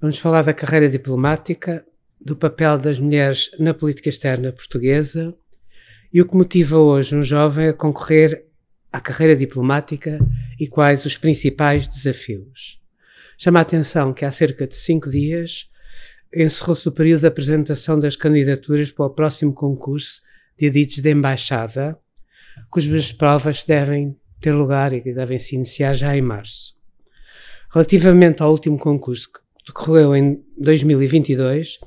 vamos 0.00 0.18
falar 0.18 0.42
da 0.42 0.54
carreira 0.54 0.88
diplomática, 0.88 1.84
do 2.18 2.34
papel 2.34 2.78
das 2.78 2.98
mulheres 2.98 3.50
na 3.58 3.74
política 3.74 4.08
externa 4.08 4.52
portuguesa 4.52 5.34
e 6.12 6.22
o 6.22 6.26
que 6.26 6.36
motiva 6.36 6.78
hoje 6.78 7.14
um 7.14 7.22
jovem 7.22 7.68
a 7.68 7.72
concorrer 7.72 8.46
à 8.90 9.00
carreira 9.00 9.36
diplomática 9.36 10.18
e 10.58 10.66
quais 10.66 11.04
os 11.04 11.16
principais 11.16 11.86
desafios. 11.86 12.80
Chama 13.38 13.58
a 13.58 13.62
atenção 13.62 14.12
que 14.12 14.24
há 14.24 14.30
cerca 14.30 14.66
de 14.66 14.76
cinco 14.76 15.10
dias 15.10 15.68
encerrou-se 16.34 16.88
o 16.88 16.92
período 16.92 17.22
de 17.22 17.26
apresentação 17.26 17.98
das 17.98 18.16
candidaturas 18.16 18.92
para 18.92 19.06
o 19.06 19.10
próximo 19.10 19.52
concurso 19.52 20.22
de 20.56 20.66
editos 20.66 20.98
de 20.98 21.10
embaixada, 21.10 21.98
cujas 22.70 23.12
provas 23.12 23.64
devem 23.64 24.16
ter 24.40 24.52
lugar 24.52 24.92
e 24.92 25.00
devem 25.00 25.38
se 25.38 25.56
iniciar 25.56 25.92
já 25.92 26.16
em 26.16 26.22
março. 26.22 26.76
Relativamente 27.72 28.42
ao 28.42 28.52
último 28.52 28.78
concurso 28.78 29.30
decorreu 29.72 30.14
em 30.14 30.42
2022, 30.58 31.78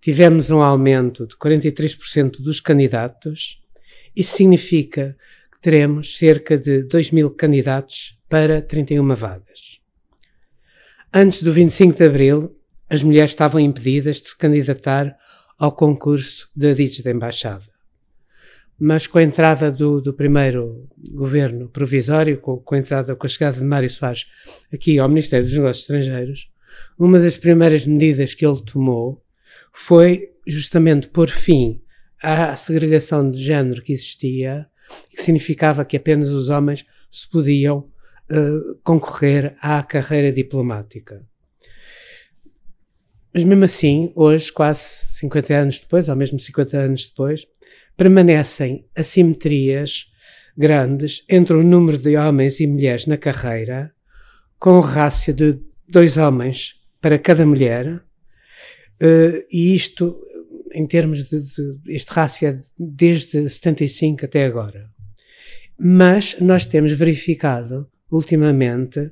tivemos 0.00 0.50
um 0.50 0.62
aumento 0.62 1.26
de 1.26 1.36
43% 1.36 2.40
dos 2.40 2.60
candidatos. 2.60 3.60
Isso 4.14 4.36
significa 4.36 5.16
que 5.52 5.60
teremos 5.60 6.16
cerca 6.16 6.56
de 6.56 6.82
2 6.82 7.10
mil 7.10 7.30
candidatos 7.30 8.18
para 8.28 8.62
31 8.62 9.14
vagas. 9.14 9.80
Antes 11.12 11.42
do 11.42 11.52
25 11.52 11.96
de 11.96 12.04
abril, 12.04 12.56
as 12.88 13.02
mulheres 13.02 13.30
estavam 13.30 13.60
impedidas 13.60 14.20
de 14.20 14.28
se 14.28 14.36
candidatar 14.36 15.16
ao 15.58 15.72
concurso 15.72 16.48
de 16.54 16.70
aditos 16.70 16.98
de 16.98 17.10
embaixada 17.10 17.72
mas 18.84 19.06
com 19.06 19.18
a 19.18 19.22
entrada 19.22 19.70
do, 19.70 20.00
do 20.00 20.12
primeiro 20.12 20.88
governo 21.12 21.68
provisório, 21.68 22.40
com, 22.40 22.58
com, 22.58 22.74
a 22.74 22.78
entrada, 22.78 23.14
com 23.14 23.24
a 23.24 23.30
chegada 23.30 23.56
de 23.56 23.64
Mário 23.64 23.88
Soares 23.88 24.26
aqui 24.74 24.98
ao 24.98 25.08
Ministério 25.08 25.46
dos 25.46 25.54
Negócios 25.54 25.84
Estrangeiros, 25.84 26.50
uma 26.98 27.18
das 27.18 27.36
primeiras 27.36 27.86
medidas 27.86 28.34
que 28.34 28.46
ele 28.46 28.62
tomou 28.62 29.22
foi 29.72 30.30
justamente 30.46 31.08
pôr 31.08 31.28
fim 31.28 31.82
à 32.22 32.54
segregação 32.56 33.30
de 33.30 33.42
género 33.42 33.82
que 33.82 33.92
existia, 33.92 34.66
que 35.10 35.22
significava 35.22 35.84
que 35.84 35.96
apenas 35.96 36.28
os 36.28 36.48
homens 36.48 36.84
se 37.10 37.28
podiam 37.28 37.90
uh, 38.30 38.78
concorrer 38.82 39.56
à 39.60 39.82
carreira 39.82 40.32
diplomática. 40.32 41.26
Mas 43.34 43.44
mesmo 43.44 43.64
assim, 43.64 44.12
hoje, 44.14 44.52
quase 44.52 44.80
50 45.18 45.54
anos 45.54 45.80
depois, 45.80 46.08
ou 46.08 46.16
mesmo 46.16 46.38
50 46.38 46.78
anos 46.78 47.06
depois, 47.06 47.46
permanecem 47.96 48.86
assimetrias 48.94 50.06
grandes 50.56 51.24
entre 51.28 51.56
o 51.56 51.62
número 51.62 51.96
de 51.96 52.16
homens 52.16 52.60
e 52.60 52.66
mulheres 52.66 53.06
na 53.06 53.16
carreira, 53.16 53.92
com 54.58 54.80
rácio 54.80 55.32
de 55.32 55.58
dois 55.92 56.16
homens 56.16 56.80
para 57.00 57.18
cada 57.18 57.44
mulher, 57.44 57.86
uh, 57.86 59.46
e 59.50 59.74
isto, 59.74 60.18
em 60.72 60.86
termos 60.86 61.24
de, 61.24 61.40
de 61.40 61.78
este 61.88 62.10
rácio 62.10 62.48
é 62.48 62.58
desde 62.78 63.48
75 63.48 64.24
até 64.24 64.46
agora. 64.46 64.90
Mas 65.78 66.36
nós 66.40 66.64
temos 66.64 66.92
verificado, 66.92 67.90
ultimamente, 68.10 69.10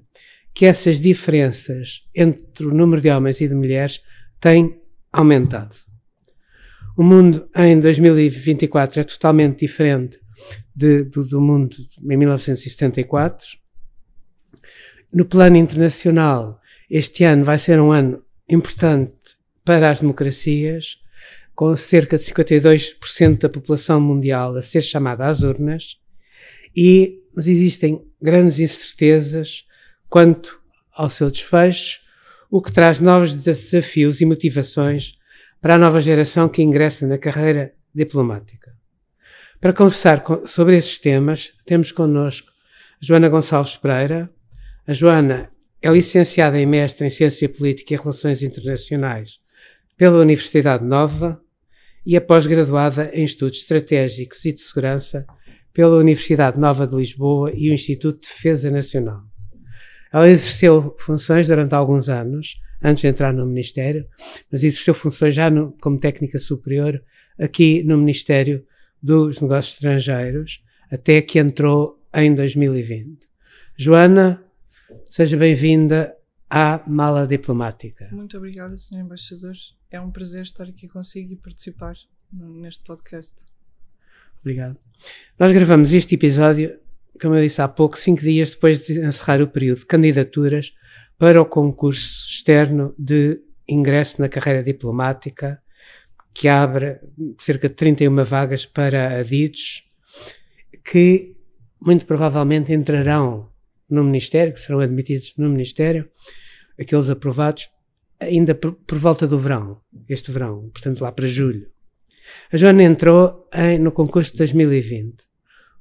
que 0.54 0.66
essas 0.66 1.00
diferenças 1.00 2.08
entre 2.14 2.66
o 2.66 2.74
número 2.74 3.00
de 3.00 3.10
homens 3.10 3.40
e 3.40 3.48
de 3.48 3.54
mulheres 3.54 4.00
têm 4.40 4.80
aumentado. 5.12 5.74
O 6.96 7.02
mundo 7.02 7.48
em 7.56 7.78
2024 7.78 9.00
é 9.00 9.04
totalmente 9.04 9.60
diferente 9.60 10.18
de, 10.74 11.04
do, 11.04 11.26
do 11.26 11.40
mundo 11.40 11.76
em 12.02 12.16
1974. 12.16 13.46
No 15.12 15.24
plano 15.24 15.56
internacional, 15.56 16.59
este 16.90 17.24
ano 17.24 17.44
vai 17.44 17.58
ser 17.58 17.80
um 17.80 17.92
ano 17.92 18.22
importante 18.48 19.36
para 19.64 19.90
as 19.90 20.00
democracias, 20.00 20.98
com 21.54 21.76
cerca 21.76 22.18
de 22.18 22.24
52% 22.24 23.38
da 23.38 23.48
população 23.48 24.00
mundial 24.00 24.56
a 24.56 24.62
ser 24.62 24.82
chamada 24.82 25.26
às 25.26 25.42
urnas, 25.42 25.98
e 26.74 27.20
mas 27.34 27.46
existem 27.46 28.04
grandes 28.20 28.58
incertezas 28.58 29.64
quanto 30.08 30.60
ao 30.92 31.08
seu 31.08 31.30
desfecho, 31.30 32.00
o 32.50 32.60
que 32.60 32.72
traz 32.72 32.98
novos 32.98 33.34
desafios 33.34 34.20
e 34.20 34.26
motivações 34.26 35.16
para 35.60 35.76
a 35.76 35.78
nova 35.78 36.00
geração 36.00 36.48
que 36.48 36.62
ingressa 36.62 37.06
na 37.06 37.18
carreira 37.18 37.72
diplomática. 37.94 38.74
Para 39.60 39.72
conversar 39.72 40.24
sobre 40.46 40.76
esses 40.76 40.98
temas, 40.98 41.52
temos 41.64 41.92
connosco 41.92 42.50
Joana 43.00 43.28
Gonçalves 43.28 43.76
Pereira. 43.76 44.30
A 44.86 44.92
Joana 44.92 45.50
é 45.82 45.90
licenciada 45.90 46.58
em 46.58 46.66
Mestre 46.66 47.06
em 47.06 47.10
Ciência 47.10 47.48
Política 47.48 47.94
e 47.94 47.96
Relações 47.96 48.42
Internacionais 48.42 49.40
pela 49.96 50.18
Universidade 50.18 50.84
Nova 50.84 51.40
e 52.04 52.16
é 52.16 52.20
pós-graduada 52.20 53.10
em 53.12 53.24
Estudos 53.24 53.58
Estratégicos 53.58 54.44
e 54.44 54.52
de 54.52 54.60
Segurança 54.60 55.26
pela 55.72 55.96
Universidade 55.96 56.58
Nova 56.58 56.86
de 56.86 56.96
Lisboa 56.96 57.52
e 57.54 57.70
o 57.70 57.74
Instituto 57.74 58.20
de 58.20 58.28
Defesa 58.28 58.70
Nacional. 58.70 59.22
Ela 60.12 60.28
exerceu 60.28 60.94
funções 60.98 61.46
durante 61.46 61.74
alguns 61.74 62.08
anos 62.08 62.60
antes 62.82 63.02
de 63.02 63.08
entrar 63.08 63.32
no 63.32 63.46
Ministério, 63.46 64.06
mas 64.50 64.64
exerceu 64.64 64.94
funções 64.94 65.34
já 65.34 65.50
no, 65.50 65.72
como 65.80 65.98
técnica 65.98 66.38
superior 66.38 67.02
aqui 67.38 67.82
no 67.84 67.96
Ministério 67.96 68.64
dos 69.02 69.40
Negócios 69.40 69.74
Estrangeiros, 69.74 70.62
até 70.90 71.22
que 71.22 71.38
entrou 71.38 72.02
em 72.12 72.34
2020. 72.34 73.28
Joana, 73.78 74.42
seja 75.08 75.36
bem-vinda 75.36 76.16
à 76.48 76.82
Mala 76.86 77.26
Diplomática. 77.26 78.08
Muito 78.12 78.36
obrigada, 78.36 78.76
Sr. 78.76 79.00
Embaixador. 79.00 79.54
É 79.90 80.00
um 80.00 80.10
prazer 80.10 80.42
estar 80.42 80.64
aqui 80.64 80.88
consigo 80.88 81.32
e 81.32 81.36
participar 81.36 81.94
neste 82.32 82.84
podcast. 82.84 83.46
Obrigado. 84.40 84.78
Nós 85.38 85.52
gravamos 85.52 85.92
este 85.92 86.14
episódio, 86.14 86.78
como 87.20 87.34
eu 87.34 87.42
disse 87.42 87.60
há 87.60 87.68
pouco, 87.68 87.98
cinco 87.98 88.22
dias 88.22 88.52
depois 88.52 88.86
de 88.86 89.00
encerrar 89.04 89.42
o 89.42 89.48
período 89.48 89.80
de 89.80 89.86
candidaturas 89.86 90.72
para 91.18 91.40
o 91.40 91.44
concurso 91.44 92.28
externo 92.28 92.94
de 92.98 93.40
ingresso 93.68 94.20
na 94.20 94.28
carreira 94.28 94.62
diplomática, 94.62 95.62
que 96.32 96.48
abre 96.48 97.00
cerca 97.38 97.68
de 97.68 97.74
31 97.74 98.24
vagas 98.24 98.64
para 98.64 99.18
adidos, 99.20 99.84
que 100.84 101.36
muito 101.80 102.06
provavelmente 102.06 102.72
entrarão 102.72 103.49
no 103.90 104.04
Ministério, 104.04 104.52
que 104.52 104.60
serão 104.60 104.80
admitidos 104.80 105.34
no 105.36 105.48
Ministério, 105.48 106.08
aqueles 106.78 107.10
aprovados 107.10 107.68
ainda 108.18 108.54
por, 108.54 108.72
por 108.72 108.98
volta 108.98 109.26
do 109.26 109.38
verão, 109.38 109.80
este 110.08 110.30
verão, 110.30 110.68
portanto 110.70 111.00
lá 111.00 111.10
para 111.10 111.26
julho. 111.26 111.70
A 112.52 112.56
Joana 112.56 112.82
entrou 112.82 113.48
em, 113.52 113.78
no 113.78 113.90
concurso 113.90 114.32
de 114.32 114.38
2020, 114.38 115.24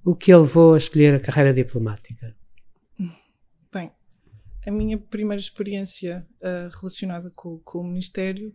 o 0.04 0.16
que 0.16 0.32
a 0.32 0.38
levou 0.38 0.74
a 0.74 0.78
escolher 0.78 1.14
a 1.16 1.20
carreira 1.20 1.54
diplomática. 1.54 2.36
A 4.70 4.72
minha 4.72 5.00
primeira 5.00 5.42
experiência 5.42 6.28
uh, 6.42 6.70
relacionada 6.78 7.32
com, 7.36 7.58
com, 7.60 7.80
o 7.80 7.84
Ministério 7.84 8.50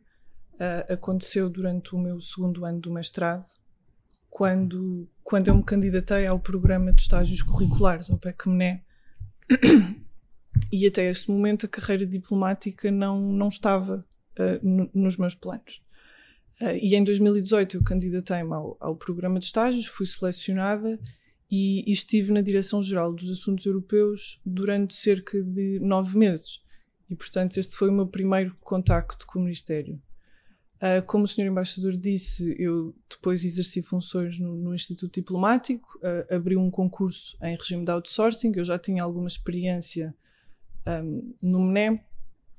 uh, 0.55 0.93
aconteceu 0.93 1.50
durante 1.50 1.93
o 1.93 1.99
meu 1.99 2.20
segundo 2.20 2.64
ano 2.64 2.79
do 2.79 2.93
mestrado, 2.93 3.46
quando, 4.31 5.08
quando 5.25 5.49
eu 5.49 5.56
me 5.56 5.64
candidatei 5.64 6.25
ao 6.25 6.38
programa 6.38 6.93
de 6.93 7.02
estágios 7.02 7.43
curriculares, 7.43 8.11
ao 8.11 8.19
PECMNE. 8.19 8.83
E 10.73 10.87
até 10.87 11.08
esse 11.08 11.31
momento 11.31 11.67
a 11.67 11.69
carreira 11.69 12.06
diplomática 12.06 12.91
não, 12.91 13.20
não 13.20 13.49
estava 13.49 14.05
uh, 14.38 14.67
no, 14.67 14.91
nos 14.93 15.17
meus 15.17 15.35
planos. 15.35 15.81
e 16.81 16.94
em 16.94 17.05
2018 17.05 17.76
eu 17.76 17.82
candidatei-me 17.82 18.52
ao, 18.52 18.76
ao 18.81 18.96
programa 18.96 19.38
de 19.38 19.46
estágios, 19.46 19.87
fui 19.87 20.06
selecionada 20.06 20.99
e, 21.50 21.88
e 21.88 21.93
estive 21.93 22.32
na 22.32 22.41
Direção-Geral 22.41 23.12
dos 23.12 23.31
Assuntos 23.31 23.67
Europeus 23.67 24.41
durante 24.44 24.94
cerca 24.94 25.43
de 25.43 25.79
nove 25.81 26.19
meses. 26.19 26.61
E, 27.08 27.14
portanto, 27.14 27.58
este 27.58 27.76
foi 27.76 27.91
o 27.91 27.93
meu 27.93 28.06
primeiro 28.06 28.55
contacto 28.61 29.26
com 29.26 29.38
o 29.38 29.43
Ministério. 29.43 30.00
Uh, 30.76 31.05
como 31.06 31.25
o 31.25 31.26
Sr. 31.26 31.47
Embaixador 31.47 31.97
disse, 31.97 32.55
eu 32.59 32.94
depois 33.09 33.44
exerci 33.44 33.81
funções 33.81 34.38
no, 34.38 34.56
no 34.56 34.75
Instituto 34.75 35.15
Diplomático, 35.15 35.99
uh, 35.99 36.35
abri 36.35 36.56
um 36.56 36.71
concurso 36.71 37.37
em 37.43 37.56
regime 37.56 37.85
de 37.85 37.93
outsourcing, 37.93 38.53
eu 38.55 38.65
já 38.65 38.79
tinha 38.79 39.03
alguma 39.03 39.29
experiência 39.29 40.15
um, 40.87 41.35
no 41.43 41.61
MNE, 41.61 42.00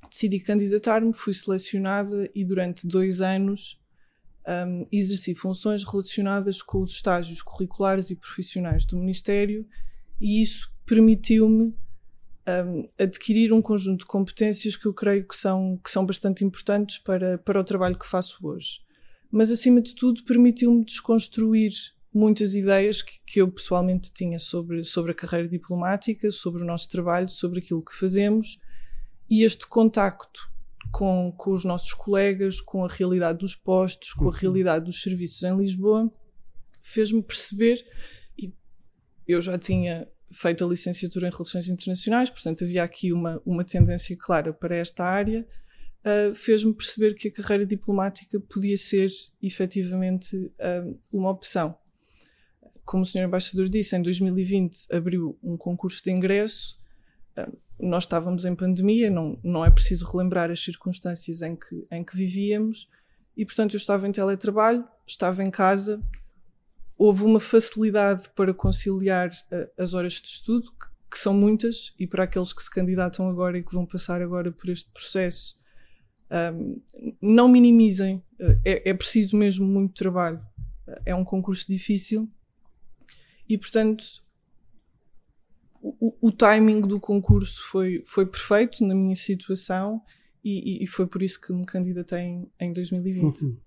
decidi 0.09 0.39
candidatar-me, 0.39 1.13
fui 1.13 1.33
selecionada 1.33 2.29
e 2.33 2.43
durante 2.45 2.87
dois 2.87 3.21
anos 3.21 3.79
um, 4.47 4.87
exerci 4.91 5.35
funções 5.35 5.83
relacionadas 5.83 6.61
com 6.61 6.81
os 6.81 6.91
estágios 6.91 7.41
curriculares 7.41 8.09
e 8.09 8.15
profissionais 8.15 8.85
do 8.85 8.97
Ministério 8.97 9.67
e 10.19 10.41
isso 10.41 10.73
permitiu-me 10.85 11.75
um, 12.47 12.87
adquirir 12.97 13.51
um 13.53 13.61
conjunto 13.61 14.01
de 14.01 14.05
competências 14.05 14.75
que 14.75 14.85
eu 14.85 14.93
creio 14.93 15.27
que 15.27 15.35
são, 15.35 15.79
que 15.83 15.89
são 15.89 16.05
bastante 16.05 16.43
importantes 16.43 16.97
para, 16.97 17.37
para 17.37 17.59
o 17.59 17.63
trabalho 17.63 17.97
que 17.97 18.07
faço 18.07 18.45
hoje. 18.47 18.81
Mas, 19.31 19.51
acima 19.51 19.81
de 19.81 19.95
tudo, 19.95 20.23
permitiu-me 20.23 20.85
desconstruir 20.85 21.71
muitas 22.13 22.55
ideias 22.55 23.01
que, 23.01 23.19
que, 23.25 23.41
eu 23.41 23.51
pessoalmente 23.51 24.11
tinha 24.13 24.39
sobre, 24.39 24.83
sobre 24.83 25.11
a 25.11 25.15
carreira 25.15 25.49
diplomática, 25.49 26.31
sobre 26.31 26.61
o 26.61 26.65
nosso 26.65 26.89
trabalho, 26.89 27.29
sobre 27.29 27.59
aquilo 27.59 27.83
que 27.83 27.93
fazemos 27.93 28.57
e 29.29 29.43
este 29.43 29.67
contacto 29.67 30.49
com, 30.91 31.33
com 31.35 31.51
os 31.51 31.65
nossos 31.65 31.93
colegas, 31.93 32.61
com 32.61 32.85
a 32.85 32.87
realidade 32.87 33.39
dos 33.39 33.55
postos, 33.55 34.13
com 34.13 34.25
a 34.25 34.27
uhum. 34.27 34.33
realidade 34.33 34.85
dos 34.85 35.01
serviços 35.01 35.43
em 35.43 35.57
Lisboa, 35.57 36.11
fez-me 36.81 37.21
perceber, 37.21 37.83
e 38.37 38.53
eu 39.27 39.41
já 39.41 39.57
tinha 39.57 40.07
feito 40.31 40.65
a 40.65 40.67
licenciatura 40.67 41.27
em 41.27 41.31
Relações 41.31 41.69
Internacionais, 41.69 42.29
portanto 42.29 42.63
havia 42.63 42.83
aqui 42.83 43.13
uma, 43.13 43.41
uma 43.45 43.63
tendência 43.63 44.15
clara 44.17 44.53
para 44.53 44.75
esta 44.75 45.03
área, 45.03 45.47
uh, 46.05 46.33
fez-me 46.33 46.73
perceber 46.73 47.13
que 47.13 47.27
a 47.27 47.31
carreira 47.31 47.65
diplomática 47.65 48.39
podia 48.39 48.77
ser 48.77 49.09
efetivamente 49.41 50.35
uh, 50.35 50.99
uma 51.11 51.31
opção. 51.31 51.77
Como 52.83 53.03
o 53.03 53.05
Sr. 53.05 53.23
Embaixador 53.23 53.67
disse, 53.67 53.95
em 53.95 54.01
2020 54.01 54.87
abriu 54.91 55.37
um 55.41 55.57
concurso 55.57 56.03
de 56.03 56.11
ingresso. 56.11 56.77
Uh, 57.37 57.57
nós 57.79 58.03
estávamos 58.03 58.45
em 58.45 58.55
pandemia, 58.55 59.09
não, 59.09 59.37
não 59.43 59.65
é 59.65 59.69
preciso 59.69 60.09
relembrar 60.09 60.49
as 60.49 60.63
circunstâncias 60.63 61.41
em 61.41 61.55
que, 61.55 61.83
em 61.91 62.03
que 62.03 62.15
vivíamos, 62.15 62.89
e 63.35 63.45
portanto 63.45 63.73
eu 63.73 63.77
estava 63.77 64.07
em 64.07 64.11
teletrabalho, 64.11 64.87
estava 65.05 65.43
em 65.43 65.51
casa, 65.51 66.01
houve 66.97 67.23
uma 67.23 67.39
facilidade 67.39 68.29
para 68.35 68.53
conciliar 68.53 69.29
uh, 69.29 69.81
as 69.81 69.93
horas 69.93 70.13
de 70.13 70.27
estudo, 70.27 70.71
que, 71.11 71.19
são 71.19 71.33
muitas, 71.33 71.93
e 71.97 72.05
para 72.05 72.25
aqueles 72.25 72.51
que 72.51 72.61
se 72.61 72.69
candidatam 72.69 73.29
agora 73.29 73.57
e 73.57 73.63
que 73.63 73.73
vão 73.73 73.85
passar 73.85 74.21
agora 74.21 74.51
por 74.51 74.69
este 74.69 74.91
processo, 74.91 75.57
não 77.21 77.47
minimizem, 77.47 78.17
uh, 78.39 78.59
é, 78.65 78.89
é, 78.89 78.93
preciso 78.93 79.37
mesmo 79.37 79.65
muito 79.65 79.93
trabalho, 79.93 80.39
uh, 80.87 81.01
é 81.05 81.15
um 81.15 81.23
concurso 81.23 81.67
difícil, 81.67 82.29
e 83.47 83.57
portanto 83.57 84.03
o, 85.81 86.17
o, 86.19 86.31
timing 86.31 86.81
do 86.81 86.99
concurso 86.99 87.63
foi, 87.69 88.01
foi 88.05 88.25
perfeito 88.25 88.83
na 88.83 88.95
minha 88.95 89.15
situação 89.15 90.01
e, 90.43 90.83
e 90.83 90.87
foi 90.87 91.05
por 91.05 91.21
isso 91.21 91.39
que 91.39 91.53
me 91.53 91.65
candidatei 91.65 92.21
em, 92.21 92.51
em 92.59 92.73
2020. 92.73 93.41
Uhum. 93.41 93.57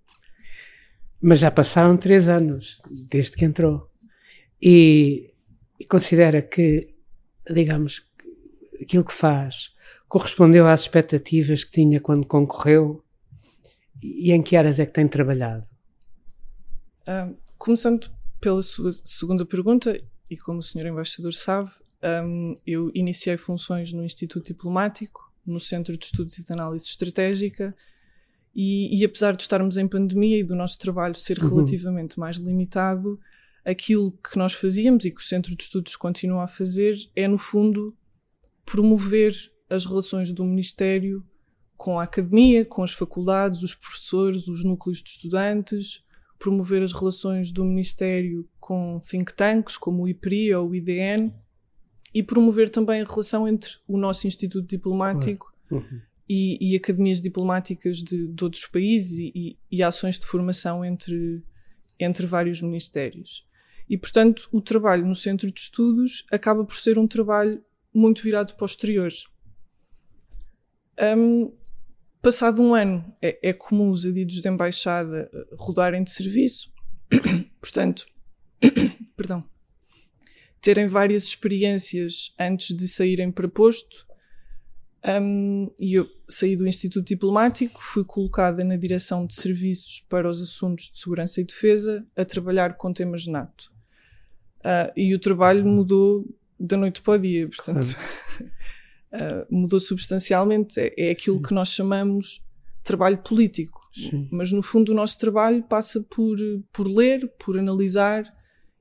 Mas 1.21 1.41
já 1.41 1.51
passaram 1.51 1.97
três 1.97 2.29
anos 2.29 2.81
desde 3.09 3.33
que 3.33 3.45
entrou 3.45 3.91
e, 4.63 5.35
e 5.79 5.85
considera 5.85 6.41
que, 6.41 6.95
digamos, 7.51 8.03
aquilo 8.81 9.05
que 9.05 9.13
faz 9.13 9.73
correspondeu 10.09 10.67
às 10.67 10.83
expectativas 10.83 11.65
que 11.65 11.73
tinha 11.73 12.01
quando 12.01 12.27
concorreu 12.27 13.05
e 14.03 14.33
em 14.33 14.43
que 14.43 14.57
áreas 14.57 14.79
é 14.79 14.87
que 14.87 14.93
tem 14.93 15.09
trabalhado? 15.09 15.67
Começando 17.59 18.11
pela 18.41 18.63
sua 18.63 18.91
segunda 19.05 19.45
pergunta, 19.45 20.01
e 20.31 20.37
como 20.37 20.59
o 20.59 20.63
senhor 20.63 20.87
embaixador 20.87 21.33
sabe, 21.33 21.71
um, 22.25 22.55
eu 22.67 22.91
iniciei 22.95 23.37
funções 23.37 23.93
no 23.93 24.05
Instituto 24.05 24.47
Diplomático, 24.47 25.33
no 25.45 25.59
Centro 25.59 25.97
de 25.97 26.05
Estudos 26.05 26.39
e 26.39 26.45
de 26.45 26.53
Análise 26.53 26.85
Estratégica, 26.85 27.75
e, 28.61 28.99
e 28.99 29.05
apesar 29.05 29.37
de 29.37 29.43
estarmos 29.43 29.77
em 29.77 29.87
pandemia 29.87 30.41
e 30.41 30.43
do 30.43 30.57
nosso 30.57 30.77
trabalho 30.81 31.15
ser 31.15 31.39
uhum. 31.39 31.49
relativamente 31.49 32.19
mais 32.19 32.39
limitado, 32.39 33.17
aquilo 33.65 34.11
que 34.11 34.37
nós 34.37 34.53
fazíamos 34.53 35.05
e 35.05 35.13
que 35.13 35.21
o 35.21 35.25
Centro 35.25 35.55
de 35.55 35.63
Estudos 35.63 35.95
continua 35.95 36.43
a 36.43 36.49
fazer 36.49 36.97
é, 37.15 37.29
no 37.29 37.39
fundo, 37.39 37.97
promover 38.67 39.33
as 39.71 39.85
relações 39.85 40.33
do 40.33 40.45
Ministério 40.45 41.25
com 41.77 42.01
a 42.01 42.03
academia, 42.03 42.65
com 42.65 42.83
as 42.83 42.93
faculdades, 42.93 43.63
os 43.63 43.77
professores, 43.77 44.49
os 44.49 44.65
núcleos 44.65 45.05
de 45.05 45.11
estudantes, 45.11 46.03
promover 46.37 46.83
as 46.83 46.93
relações 46.93 47.53
do 47.53 47.65
Ministério 47.65 48.45
com 48.59 48.99
think 49.09 49.35
tanks 49.35 49.77
como 49.77 50.03
o 50.03 50.09
IPRI 50.09 50.53
ou 50.55 50.71
o 50.71 50.75
IDN 50.75 51.33
e 52.13 52.25
promover 52.25 52.71
também 52.71 53.03
a 53.03 53.05
relação 53.05 53.47
entre 53.47 53.71
o 53.87 53.97
nosso 53.97 54.27
Instituto 54.27 54.67
Diplomático 54.67 55.47
uhum. 55.71 56.01
E, 56.29 56.59
e, 56.61 56.77
academias 56.77 57.21
diplomáticas 57.21 57.99
de, 57.99 58.29
de 58.29 58.45
outros 58.45 58.67
países 58.67 59.19
e, 59.19 59.59
e, 59.71 59.83
ações 59.83 60.19
de 60.19 60.27
formação 60.27 60.85
entre, 60.85 61.43
entre 61.99 62.27
vários 62.27 62.61
ministérios. 62.61 63.47
E, 63.89 63.97
portanto, 63.97 64.49
o 64.53 64.61
trabalho 64.61 65.07
no 65.07 65.15
centro 65.15 65.51
de 65.51 65.59
estudos 65.59 66.25
acaba 66.31 66.65
por 66.65 66.77
ser 66.77 66.99
um 66.99 67.07
trabalho 67.07 67.65
muito 67.95 68.23
virado 68.23 68.55
para 68.55 68.65
o 68.65 68.67
exterior. 68.67 69.11
Um, 71.17 71.53
passado 72.21 72.61
um 72.61 72.75
ano, 72.75 73.05
é, 73.23 73.39
é 73.51 73.53
comum 73.53 73.91
os 73.91 74.05
adidos 74.05 74.41
de 74.41 74.49
embaixada 74.49 75.31
eh, 75.33 75.47
rodarem 75.57 76.03
de 76.03 76.11
serviço, 76.11 76.73
portanto, 77.61 78.07
perdão, 79.17 79.49
terem 80.61 80.87
várias 80.87 81.23
experiências 81.23 82.35
antes 82.39 82.77
de 82.77 82.87
saírem 82.89 83.31
para 83.31 83.49
posto. 83.49 84.07
Um, 85.07 85.71
e 85.79 85.95
eu 85.95 86.09
saí 86.29 86.57
do 86.57 86.67
Instituto 86.67 87.07
Diplomático, 87.07 87.81
fui 87.81 88.05
colocada 88.05 88.65
na 88.65 88.77
direção 88.77 89.27
de 89.27 89.35
serviços 89.35 90.05
para 90.09 90.29
os 90.29 90.43
assuntos 90.43 90.91
de 90.91 90.99
segurança 90.99 91.41
e 91.41 91.45
defesa, 91.45 92.05
a 92.17 92.25
trabalhar 92.25 92.77
com 92.77 92.93
temas 92.93 93.27
NATO. 93.27 93.73
Uh, 94.59 94.93
e 94.97 95.15
o 95.15 95.19
trabalho 95.19 95.65
mudou 95.65 96.27
da 96.59 96.77
noite 96.77 97.01
para 97.01 97.15
o 97.15 97.19
dia, 97.19 97.49
portanto, 97.49 97.97
uh, 99.13 99.47
mudou 99.55 99.79
substancialmente. 99.79 100.79
É, 100.81 101.09
é 101.09 101.11
aquilo 101.11 101.37
Sim. 101.37 101.43
que 101.43 101.55
nós 101.55 101.69
chamamos 101.69 102.45
trabalho 102.83 103.19
político. 103.19 103.81
Sim. 103.93 104.29
Mas 104.31 104.53
no 104.53 104.63
fundo, 104.63 104.93
o 104.93 104.95
nosso 104.95 105.17
trabalho 105.19 105.63
passa 105.63 106.05
por, 106.11 106.37
por 106.73 106.89
ler, 106.89 107.33
por 107.39 107.59
analisar 107.59 108.25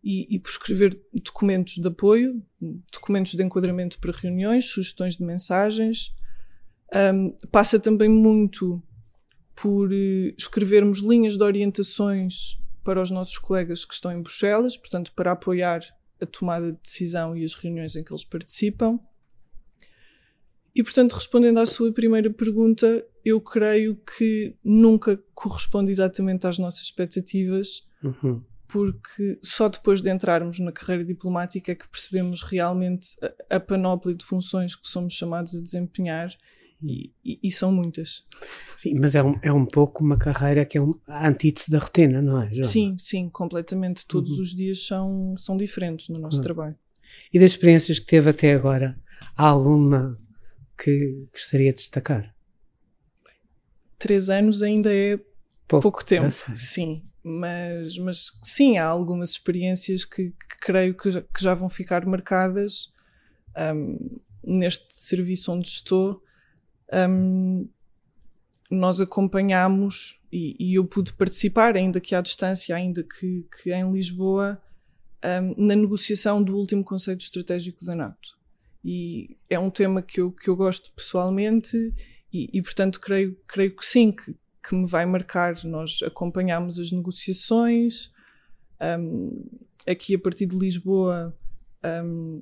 e, 0.03 0.35
e 0.35 0.39
por 0.39 0.49
escrever 0.49 0.99
documentos 1.13 1.75
de 1.75 1.87
apoio, 1.87 2.41
documentos 2.91 3.33
de 3.33 3.43
enquadramento 3.43 3.99
para 3.99 4.11
reuniões, 4.11 4.65
sugestões 4.65 5.17
de 5.17 5.23
mensagens. 5.23 6.13
Um, 6.95 7.35
passa 7.51 7.79
também 7.79 8.07
muito 8.07 8.81
por 9.55 9.91
uh, 9.91 10.33
escrevermos 10.37 10.99
linhas 10.99 11.35
de 11.35 11.43
orientações 11.43 12.57
para 12.83 13.01
os 13.01 13.11
nossos 13.11 13.37
colegas 13.37 13.83
que 13.83 13.93
estão 13.93 14.11
em 14.11 14.21
Bruxelas, 14.21 14.77
portanto, 14.77 15.11
para 15.13 15.33
apoiar 15.33 15.81
a 16.21 16.25
tomada 16.25 16.71
de 16.71 16.79
decisão 16.81 17.35
e 17.35 17.43
as 17.43 17.53
reuniões 17.53 17.95
em 17.95 18.03
que 18.03 18.11
eles 18.11 18.23
participam. 18.23 18.99
E, 20.73 20.81
portanto, 20.83 21.13
respondendo 21.13 21.57
à 21.57 21.65
sua 21.65 21.91
primeira 21.91 22.29
pergunta, 22.29 23.05
eu 23.25 23.41
creio 23.41 23.95
que 23.95 24.55
nunca 24.63 25.21
corresponde 25.33 25.91
exatamente 25.91 26.47
às 26.47 26.57
nossas 26.57 26.81
expectativas. 26.81 27.85
Uhum 28.01 28.41
porque 28.77 29.39
só 29.41 29.67
depois 29.67 30.03
de 30.03 30.11
entrarmos 30.11 30.59
na 30.59 30.71
carreira 30.71 31.03
diplomática 31.03 31.71
é 31.71 31.75
que 31.75 31.89
percebemos 31.89 32.43
realmente 32.43 33.07
a, 33.49 33.55
a 33.55 33.59
panóplia 33.59 34.13
de 34.13 34.23
funções 34.23 34.75
que 34.75 34.87
somos 34.87 35.13
chamados 35.13 35.55
a 35.55 35.63
desempenhar 35.63 36.29
e, 36.83 37.11
e, 37.25 37.39
e, 37.41 37.51
são 37.51 37.71
muitas. 37.71 38.23
Sim, 38.77 38.99
mas 38.99 39.15
é 39.15 39.23
um, 39.23 39.33
é 39.41 39.51
um 39.51 39.65
pouco 39.65 40.03
uma 40.03 40.15
carreira 40.15 40.63
que 40.63 40.77
é 40.77 40.81
um, 40.81 40.93
a 41.07 41.27
antítese 41.27 41.71
da 41.71 41.79
rotina, 41.79 42.21
não 42.21 42.39
é? 42.39 42.49
Joana? 42.49 42.63
Sim, 42.63 42.95
sim, 42.99 43.29
completamente. 43.29 44.05
Todos 44.05 44.33
uhum. 44.33 44.43
os 44.43 44.53
dias 44.53 44.85
são, 44.85 45.33
são 45.39 45.57
diferentes 45.57 46.09
no 46.09 46.19
nosso 46.19 46.37
uhum. 46.37 46.43
trabalho. 46.43 46.75
E 47.33 47.39
das 47.39 47.51
experiências 47.51 47.97
que 47.97 48.05
teve 48.05 48.29
até 48.29 48.53
agora, 48.53 48.95
há 49.35 49.47
alguma 49.47 50.15
que 50.77 51.27
gostaria 51.33 51.71
de 51.71 51.77
destacar? 51.77 52.31
Três 53.97 54.29
anos 54.29 54.61
ainda 54.61 54.93
é 54.93 55.19
pouco, 55.67 55.83
pouco 55.83 56.05
tempo, 56.05 56.31
sim. 56.55 57.03
Mas, 57.23 57.97
mas 57.97 58.31
sim, 58.41 58.77
há 58.77 58.85
algumas 58.85 59.31
experiências 59.31 60.05
que, 60.05 60.29
que 60.29 60.57
creio 60.61 60.95
que 60.95 61.11
já, 61.11 61.21
que 61.21 61.43
já, 61.43 61.53
vão 61.53 61.69
ficar 61.69 62.05
marcadas 62.05 62.91
um, 63.75 64.19
neste 64.43 64.87
serviço 64.93 65.51
onde 65.51 65.67
estou. 65.67 66.23
Um, 66.93 67.67
nós 68.69 68.99
acompanhamos 69.01 70.21
e, 70.31 70.55
e, 70.59 70.75
eu 70.75 70.85
pude 70.85 71.13
participar, 71.13 71.75
ainda 71.75 71.99
que 71.99 72.15
à 72.15 72.21
distância, 72.21 72.75
ainda 72.75 73.03
que, 73.03 73.45
que 73.61 73.73
em 73.73 73.91
Lisboa, 73.91 74.61
um, 75.23 75.65
na 75.65 75.75
negociação 75.75 76.41
do 76.41 76.55
último 76.55 76.83
Conselho 76.83 77.17
Estratégico 77.17 77.83
da 77.83 77.95
NATO. 77.95 78.37
E 78.83 79.37
é 79.49 79.59
um 79.59 79.69
tema 79.69 80.01
que 80.01 80.21
eu, 80.21 80.31
que 80.31 80.49
eu 80.49 80.55
gosto 80.55 80.91
pessoalmente 80.93 81.93
e, 82.31 82.49
e 82.53 82.61
portanto, 82.61 82.99
creio, 82.99 83.37
creio 83.47 83.75
que 83.75 83.85
sim, 83.85 84.11
que, 84.11 84.35
que 84.67 84.75
me 84.75 84.85
vai 84.85 85.05
marcar. 85.05 85.55
Nós 85.63 85.99
acompanhamos 86.03 86.79
as 86.79 86.91
negociações. 86.91 88.11
Um, 88.81 89.45
aqui 89.87 90.15
a 90.15 90.19
partir 90.19 90.45
de 90.45 90.57
Lisboa 90.57 91.35
um, 92.03 92.41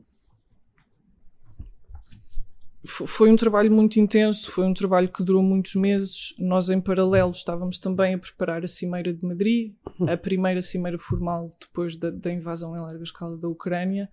foi 2.85 3.31
um 3.31 3.35
trabalho 3.35 3.71
muito 3.71 3.99
intenso, 3.99 4.51
foi 4.51 4.65
um 4.65 4.73
trabalho 4.73 5.09
que 5.09 5.23
durou 5.23 5.41
muitos 5.41 5.75
meses. 5.75 6.33
Nós, 6.37 6.69
em 6.69 6.79
paralelo, 6.79 7.31
estávamos 7.31 7.77
também 7.77 8.13
a 8.13 8.17
preparar 8.17 8.63
a 8.63 8.67
Cimeira 8.67 9.11
de 9.13 9.25
Madrid, 9.25 9.73
uhum. 9.99 10.09
a 10.09 10.15
primeira 10.15 10.61
Cimeira 10.61 10.97
formal 10.97 11.49
depois 11.59 11.95
da, 11.95 12.11
da 12.11 12.31
invasão 12.31 12.75
em 12.75 12.79
larga 12.79 13.03
escala 13.03 13.37
da 13.37 13.47
Ucrânia. 13.47 14.09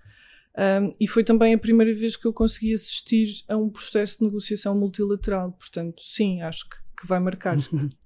Um, 0.56 0.92
e 1.00 1.06
foi 1.06 1.24
também 1.24 1.54
a 1.54 1.58
primeira 1.58 1.94
vez 1.94 2.16
que 2.16 2.26
eu 2.26 2.32
consegui 2.32 2.74
assistir 2.74 3.42
a 3.48 3.56
um 3.56 3.70
processo 3.70 4.18
de 4.18 4.24
negociação 4.24 4.78
multilateral. 4.78 5.52
Portanto, 5.52 6.00
sim, 6.00 6.42
acho 6.42 6.68
que, 6.68 6.76
que 7.00 7.06
vai 7.06 7.20
marcar. 7.20 7.56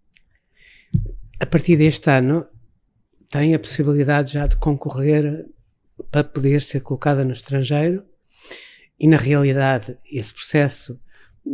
A 1.39 1.47
partir 1.47 1.77
deste 1.77 2.09
ano, 2.11 2.47
tem 3.29 3.55
a 3.55 3.59
possibilidade 3.59 4.33
já 4.33 4.47
de 4.47 4.57
concorrer 4.57 5.47
para 6.11 6.25
poder 6.25 6.61
ser 6.61 6.81
colocada 6.81 7.25
no 7.25 7.33
estrangeiro 7.33 8.05
e 8.99 9.07
na 9.07 9.17
realidade 9.17 9.99
esse 10.11 10.33
processo 10.33 11.01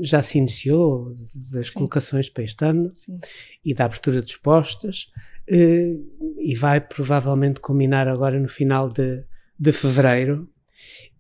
já 0.01 0.23
se 0.23 0.39
iniciou 0.39 1.12
das 1.53 1.69
Sim. 1.69 1.75
colocações 1.75 2.29
para 2.29 2.45
este 2.45 2.65
ano 2.65 2.91
Sim. 2.95 3.19
e 3.65 3.75
da 3.75 3.85
abertura 3.85 4.23
dos 4.23 4.37
postos 4.37 5.12
eh, 5.47 5.97
e 6.39 6.55
vai 6.57 6.81
provavelmente 6.81 7.61
culminar 7.61 8.09
agora 8.09 8.39
no 8.39 8.49
final 8.49 8.89
de, 8.89 9.23
de 9.59 9.73
fevereiro. 9.73 10.49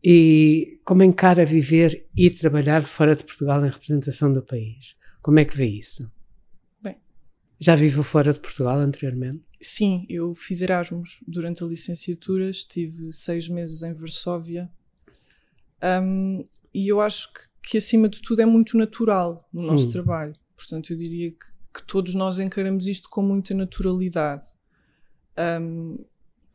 E 0.02 0.80
como 0.84 1.02
encara 1.02 1.44
viver 1.44 2.08
e 2.16 2.30
trabalhar 2.30 2.84
fora 2.84 3.14
de 3.14 3.24
Portugal 3.24 3.64
em 3.64 3.70
representação 3.70 4.32
do 4.32 4.42
país? 4.42 4.96
Como 5.20 5.38
é 5.38 5.44
que 5.44 5.56
vê 5.56 5.66
isso? 5.66 6.10
Já 7.62 7.76
viveu 7.76 8.02
fora 8.02 8.32
de 8.32 8.40
Portugal 8.40 8.76
anteriormente? 8.76 9.40
Sim, 9.60 10.04
eu 10.08 10.34
fiz 10.34 10.60
Erasmus 10.60 11.20
durante 11.28 11.62
a 11.62 11.66
licenciatura, 11.66 12.50
estive 12.50 13.12
seis 13.12 13.48
meses 13.48 13.84
em 13.84 13.92
Varsóvia 13.92 14.68
um, 16.02 16.44
e 16.74 16.88
eu 16.88 17.00
acho 17.00 17.32
que, 17.32 17.70
que, 17.70 17.78
acima 17.78 18.08
de 18.08 18.20
tudo, 18.20 18.42
é 18.42 18.46
muito 18.46 18.76
natural 18.76 19.48
no 19.52 19.62
nosso 19.62 19.86
hum. 19.86 19.90
trabalho. 19.90 20.34
Portanto, 20.56 20.92
eu 20.92 20.96
diria 20.96 21.30
que, 21.30 21.46
que, 21.72 21.86
todos 21.86 22.16
nós 22.16 22.40
encaramos 22.40 22.88
isto 22.88 23.08
com 23.08 23.22
muita 23.22 23.54
naturalidade. 23.54 24.44
Um, 25.60 26.04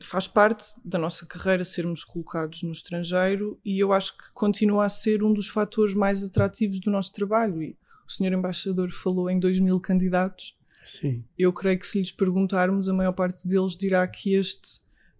faz 0.01 0.27
parte 0.27 0.73
da 0.83 0.97
nossa 0.97 1.25
carreira 1.25 1.63
sermos 1.63 2.03
colocados 2.03 2.63
no 2.63 2.73
estrangeiro 2.73 3.57
e 3.63 3.79
eu 3.79 3.93
acho 3.93 4.15
que 4.17 4.25
continua 4.33 4.83
a 4.83 4.89
ser 4.89 5.23
um 5.23 5.31
dos 5.31 5.47
fatores 5.47 5.95
mais 5.95 6.21
atrativos 6.21 6.81
do 6.81 6.91
nosso 6.91 7.13
trabalho. 7.13 7.63
E 7.63 7.77
o 8.05 8.11
senhor 8.11 8.33
embaixador 8.33 8.91
falou 8.91 9.29
em 9.29 9.39
2 9.39 9.61
mil 9.61 9.79
candidatos 9.79 10.56
Sim. 10.89 11.23
Eu 11.37 11.51
creio 11.51 11.77
que 11.77 11.85
se 11.85 11.99
lhes 11.99 12.11
perguntarmos, 12.11 12.87
a 12.87 12.93
maior 12.93 13.11
parte 13.11 13.45
deles 13.47 13.75
dirá 13.75 14.07
que 14.07 14.33
este 14.33 14.79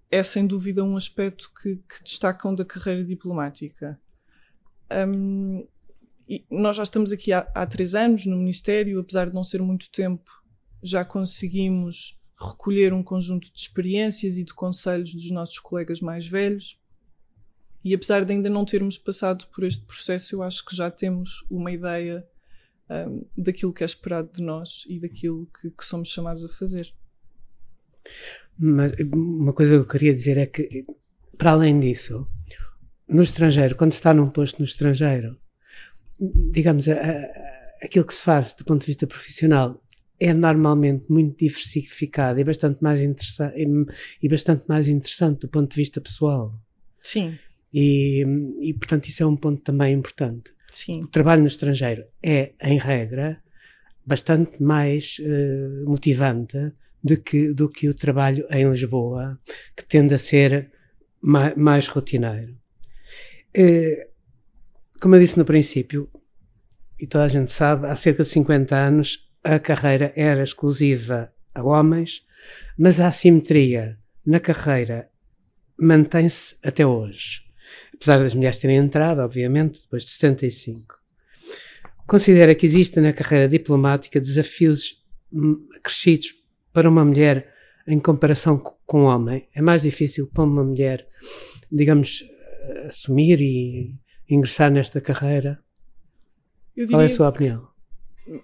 é 0.09 0.23
sem 0.23 0.47
dúvida 0.47 0.83
um 0.83 0.95
aspecto 0.95 1.51
que, 1.61 1.75
que 1.75 2.03
destacam 2.03 2.55
da 2.55 2.63
carreira 2.63 3.03
diplomática. 3.03 3.99
Um, 4.89 5.67
nós 6.49 6.77
já 6.77 6.83
estamos 6.83 7.11
aqui 7.11 7.33
há, 7.33 7.39
há 7.53 7.65
três 7.65 7.93
anos 7.95 8.25
no 8.25 8.37
Ministério, 8.37 8.99
apesar 8.99 9.29
de 9.29 9.35
não 9.35 9.43
ser 9.43 9.61
muito 9.61 9.91
tempo, 9.91 10.31
já 10.81 11.03
conseguimos 11.03 12.17
recolher 12.39 12.93
um 12.93 13.03
conjunto 13.03 13.51
de 13.51 13.59
experiências 13.59 14.37
e 14.37 14.43
de 14.43 14.53
conselhos 14.53 15.13
dos 15.13 15.29
nossos 15.31 15.59
colegas 15.59 15.99
mais 15.99 16.27
velhos. 16.27 16.79
E 17.83 17.93
apesar 17.93 18.23
de 18.23 18.33
ainda 18.33 18.49
não 18.49 18.63
termos 18.63 18.97
passado 18.97 19.47
por 19.47 19.63
este 19.63 19.83
processo, 19.85 20.35
eu 20.35 20.43
acho 20.43 20.63
que 20.63 20.75
já 20.75 20.91
temos 20.91 21.45
uma 21.49 21.71
ideia 21.71 22.27
um, 22.89 23.25
daquilo 23.37 23.73
que 23.73 23.83
é 23.83 23.85
esperado 23.85 24.31
de 24.31 24.41
nós 24.41 24.83
e 24.87 24.99
daquilo 24.99 25.47
que, 25.47 25.69
que, 25.69 25.85
somos 25.85 26.09
chamados 26.09 26.43
a 26.43 26.49
fazer. 26.49 26.93
Mas 28.57 28.93
uma 29.13 29.53
coisa 29.53 29.75
que 29.75 29.81
eu 29.81 29.87
queria 29.87 30.13
dizer 30.13 30.37
é 30.37 30.45
que, 30.45 30.85
para 31.37 31.51
além 31.51 31.79
disso, 31.79 32.27
no 33.07 33.21
estrangeiro, 33.21 33.75
quando 33.75 33.91
se 33.91 33.99
está 33.99 34.13
num 34.13 34.29
posto 34.29 34.59
no 34.59 34.65
estrangeiro, 34.65 35.37
digamos, 36.19 36.87
a, 36.89 36.93
a, 36.93 37.85
aquilo 37.85 38.05
que 38.05 38.13
se 38.13 38.23
faz 38.23 38.53
do 38.53 38.65
ponto 38.65 38.81
de 38.81 38.87
vista 38.87 39.05
profissional 39.05 39.81
é 40.19 40.33
normalmente 40.33 41.05
muito 41.09 41.37
diversificado 41.37 42.39
e 42.39 42.43
bastante 42.43 42.81
mais 42.81 43.01
interessante 43.01 43.53
e, 43.55 43.65
e, 44.23 44.29
bastante 44.29 44.63
mais 44.67 44.87
interessante 44.87 45.41
do 45.41 45.47
ponto 45.47 45.69
de 45.69 45.75
vista 45.75 46.01
pessoal. 46.01 46.59
Sim. 46.99 47.37
E, 47.71 48.25
e 48.61 48.73
portanto 48.73 49.07
isso 49.07 49.21
é 49.21 49.25
um 49.25 49.35
ponto 49.35 49.61
também 49.61 49.93
importante. 49.93 50.56
Sim. 50.71 51.03
O 51.03 51.07
trabalho 51.07 51.41
no 51.41 51.47
estrangeiro 51.47 52.05
é, 52.21 52.53
em 52.61 52.77
regra, 52.77 53.41
bastante 54.05 54.61
mais 54.61 55.17
uh, 55.19 55.89
motivante 55.89 56.73
do 57.03 57.17
que, 57.17 57.53
do 57.53 57.69
que 57.69 57.89
o 57.89 57.93
trabalho 57.93 58.45
em 58.49 58.69
Lisboa, 58.69 59.39
que 59.75 59.85
tende 59.85 60.13
a 60.13 60.17
ser 60.17 60.71
mais, 61.21 61.55
mais 61.55 61.87
rotineiro. 61.87 62.57
Uh, 63.57 64.07
como 65.01 65.15
eu 65.15 65.19
disse 65.19 65.37
no 65.37 65.45
princípio, 65.45 66.09
e 66.99 67.05
toda 67.05 67.25
a 67.25 67.29
gente 67.29 67.51
sabe, 67.51 67.87
há 67.87 67.95
cerca 67.95 68.23
de 68.23 68.29
50 68.29 68.75
anos 68.75 69.29
a 69.43 69.59
carreira 69.59 70.11
era 70.15 70.43
exclusiva 70.43 71.31
a 71.53 71.63
homens, 71.63 72.25
mas 72.77 72.99
a 72.99 73.07
assimetria 73.07 73.97
na 74.25 74.39
carreira 74.39 75.09
mantém-se 75.79 76.57
até 76.63 76.85
hoje 76.85 77.46
apesar 77.93 78.19
das 78.19 78.33
mulheres 78.33 78.57
terem 78.57 78.77
entrado, 78.77 79.19
obviamente, 79.19 79.81
depois 79.81 80.03
de 80.03 80.11
75. 80.11 80.95
Considera 82.05 82.55
que 82.55 82.65
existem 82.65 83.03
na 83.03 83.11
carreira 83.11 83.49
diplomática 83.49 84.19
desafios 84.19 85.03
acrescidos 85.75 86.35
para 86.71 86.89
uma 86.89 87.03
mulher 87.03 87.53
em 87.87 87.99
comparação 87.99 88.57
com 88.57 89.01
um 89.01 89.05
homem? 89.05 89.47
É 89.53 89.61
mais 89.61 89.81
difícil 89.81 90.27
para 90.27 90.43
uma 90.43 90.63
mulher, 90.63 91.07
digamos, 91.71 92.23
assumir 92.85 93.41
e 93.41 93.95
ingressar 94.29 94.71
nesta 94.71 95.01
carreira? 95.01 95.61
Qual 96.89 97.01
é 97.01 97.05
a 97.05 97.09
sua 97.09 97.29
opinião? 97.29 97.67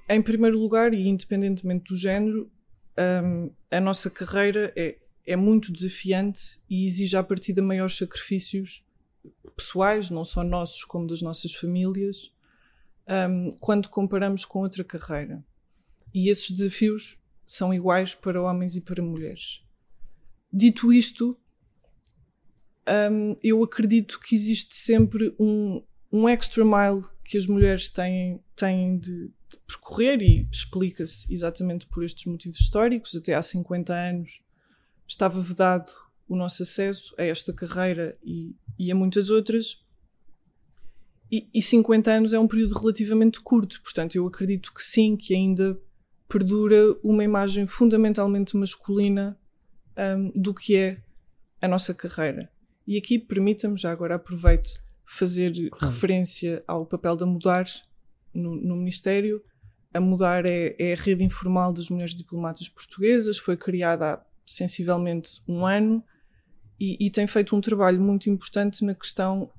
Em 0.10 0.22
primeiro 0.22 0.58
lugar, 0.58 0.94
e 0.94 1.08
independentemente 1.08 1.94
do 1.94 1.98
género, 1.98 2.52
um, 2.98 3.52
a 3.70 3.80
nossa 3.80 4.10
carreira 4.10 4.74
é, 4.76 4.98
é 5.26 5.36
muito 5.36 5.72
desafiante 5.72 6.60
e 6.70 6.86
exige 6.86 7.16
a 7.16 7.24
partir 7.24 7.54
de 7.54 7.62
maiores 7.62 7.98
sacrifícios 7.98 8.84
pessoais, 9.56 10.10
não 10.10 10.24
só 10.24 10.44
nossos 10.44 10.84
como 10.84 11.08
das 11.08 11.22
nossas 11.22 11.54
famílias, 11.54 12.34
um, 13.08 13.52
quando 13.60 13.90
comparamos 13.90 14.46
com 14.46 14.60
outra 14.60 14.84
carreira. 14.84 15.44
E 16.14 16.30
esses 16.30 16.52
desafios 16.52 17.18
são 17.46 17.74
iguais 17.74 18.14
para 18.14 18.42
homens 18.42 18.76
e 18.76 18.82
para 18.82 19.02
mulheres. 19.02 19.64
Dito 20.52 20.94
isto, 20.94 21.38
um, 22.88 23.36
eu 23.44 23.64
acredito 23.64 24.20
que 24.20 24.36
existe 24.36 24.76
sempre 24.76 25.36
um, 25.40 25.84
um 26.12 26.30
extra 26.30 26.64
mile 26.64 27.06
que 27.24 27.38
as 27.38 27.48
mulheres 27.48 27.88
têm, 27.88 28.40
têm 28.56 28.98
de, 28.98 29.28
de 29.28 29.58
percorrer 29.66 30.22
e 30.22 30.48
explica-se 30.52 31.32
exatamente 31.34 31.88
por 31.88 32.04
estes 32.04 32.26
motivos 32.26 32.60
históricos. 32.60 33.16
Até 33.16 33.34
há 33.34 33.42
50 33.42 33.94
anos 33.94 34.42
estava 35.08 35.42
vedado 35.42 35.92
o 36.28 36.36
nosso 36.36 36.64
acesso 36.64 37.14
a 37.18 37.24
esta 37.24 37.54
carreira 37.54 38.18
e, 38.24 38.56
e 38.78 38.92
a 38.92 38.96
muitas 38.96 39.30
outras. 39.30 39.84
E, 41.32 41.50
e 41.54 41.62
50 41.62 42.12
anos 42.12 42.34
é 42.34 42.40
um 42.40 42.48
período 42.48 42.78
relativamente 42.78 43.42
curto, 43.42 43.82
portanto, 43.82 44.16
eu 44.16 44.28
acredito 44.28 44.74
que 44.74 44.84
sim, 44.84 45.18
que 45.18 45.34
ainda 45.34 45.80
perdura 46.30 46.96
uma 47.04 47.24
imagem 47.24 47.66
fundamentalmente 47.66 48.56
masculina 48.56 49.38
um, 49.98 50.32
do 50.36 50.54
que 50.54 50.76
é 50.76 51.02
a 51.62 51.68
nossa 51.68 51.94
carreira. 51.94 52.52
E 52.86 52.98
aqui 52.98 53.18
permita-me, 53.18 53.78
já 53.78 53.92
agora 53.92 54.16
aproveito, 54.16 54.72
fazer 55.06 55.54
referência 55.80 56.64
ao 56.68 56.86
papel 56.86 57.16
da 57.16 57.26
Mudar 57.26 57.66
no, 58.34 58.56
no 58.56 58.76
Ministério. 58.76 59.42
A 59.94 60.00
Mudar 60.00 60.46
é, 60.46 60.76
é, 60.78 60.94
a 60.94 60.96
rede 60.96 61.24
informal 61.24 61.72
das 61.72 61.90
mulheres 61.90 62.16
diplomatas 62.16 62.68
portuguesas, 62.68 63.38
foi 63.38 63.56
criada 63.56 64.14
há 64.14 64.26
sensivelmente 64.46 65.42
um 65.48 65.66
ano 65.66 66.04
e, 66.84 66.98
e, 67.00 67.10
tem 67.10 67.26
feito 67.26 67.56
um 67.56 67.62
trabalho 67.62 68.02
muito 68.02 68.30
importante 68.30 68.84
na 68.84 68.94
questão 68.94 69.50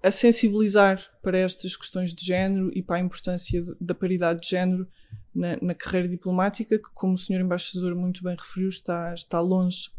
a 0.00 0.08
sensibilizar 0.08 1.04
para 1.20 1.36
estas 1.36 1.74
questões 1.74 2.14
de 2.14 2.24
género 2.24 2.70
e 2.72 2.80
para 2.80 2.96
a 2.96 3.00
importância 3.00 3.60
de, 3.60 3.74
da 3.80 3.92
paridade 3.92 4.40
de 4.40 4.48
género 4.48 4.86
na, 5.34 5.58
na, 5.60 5.74
carreira 5.74 6.06
diplomática, 6.08 6.78
que, 6.78 6.88
como 6.94 7.14
o 7.14 7.18
Sr. 7.18 7.40
Embaixador 7.40 7.96
muito 7.96 8.22
bem 8.22 8.36
referiu, 8.38 8.68
está, 8.68 9.12
está 9.12 9.40
longe 9.40 9.90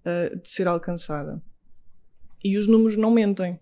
uh, 0.00 0.40
de 0.40 0.48
ser 0.48 0.66
alcançada. 0.66 1.42
E 2.42 2.56
os 2.56 2.66
números 2.66 2.96
não 2.96 3.10
mentem. 3.10 3.60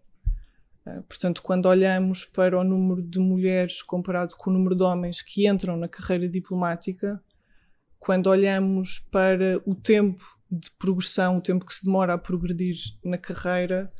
Uh, 0.86 1.02
portanto, 1.08 1.42
quando 1.42 1.66
olhamos 1.66 2.24
para 2.24 2.56
o 2.56 2.62
número 2.62 3.02
de 3.02 3.18
mulheres 3.18 3.82
comparado 3.82 4.36
com 4.36 4.50
o 4.50 4.52
número 4.52 4.76
de 4.76 4.84
homens 4.84 5.20
que 5.20 5.48
entram 5.48 5.76
na 5.76 5.88
carreira 5.88 6.28
diplomática, 6.28 7.20
quando 7.98 8.28
olhamos 8.28 9.00
para 9.00 9.60
o 9.66 9.74
tempo 9.74 10.24
de 10.58 10.70
progressão, 10.72 11.38
o 11.38 11.40
tempo 11.40 11.64
que 11.64 11.74
se 11.74 11.84
demora 11.84 12.14
a 12.14 12.18
progredir 12.18 12.76
na 13.04 13.18
carreira, 13.18 13.92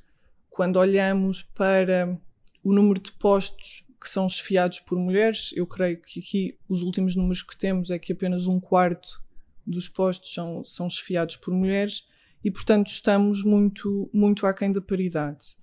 quando 0.48 0.76
olhamos 0.76 1.42
para 1.42 2.18
o 2.62 2.72
número 2.72 3.00
de 3.00 3.12
postos 3.12 3.84
que 4.00 4.08
são 4.08 4.26
esfiados 4.26 4.80
por 4.80 4.98
mulheres, 4.98 5.50
eu 5.54 5.66
creio 5.66 6.00
que 6.00 6.20
aqui 6.20 6.58
os 6.68 6.82
últimos 6.82 7.16
números 7.16 7.42
que 7.42 7.56
temos 7.56 7.90
é 7.90 7.98
que 7.98 8.12
apenas 8.12 8.46
um 8.46 8.60
quarto 8.60 9.22
dos 9.66 9.88
postos 9.88 10.32
são, 10.34 10.64
são 10.64 10.86
esfiados 10.86 11.36
por 11.36 11.54
mulheres 11.54 12.06
e, 12.44 12.50
portanto, 12.50 12.88
estamos 12.88 13.42
muito, 13.42 14.10
muito 14.12 14.46
aquém 14.46 14.70
da 14.70 14.80
paridade. 14.80 15.56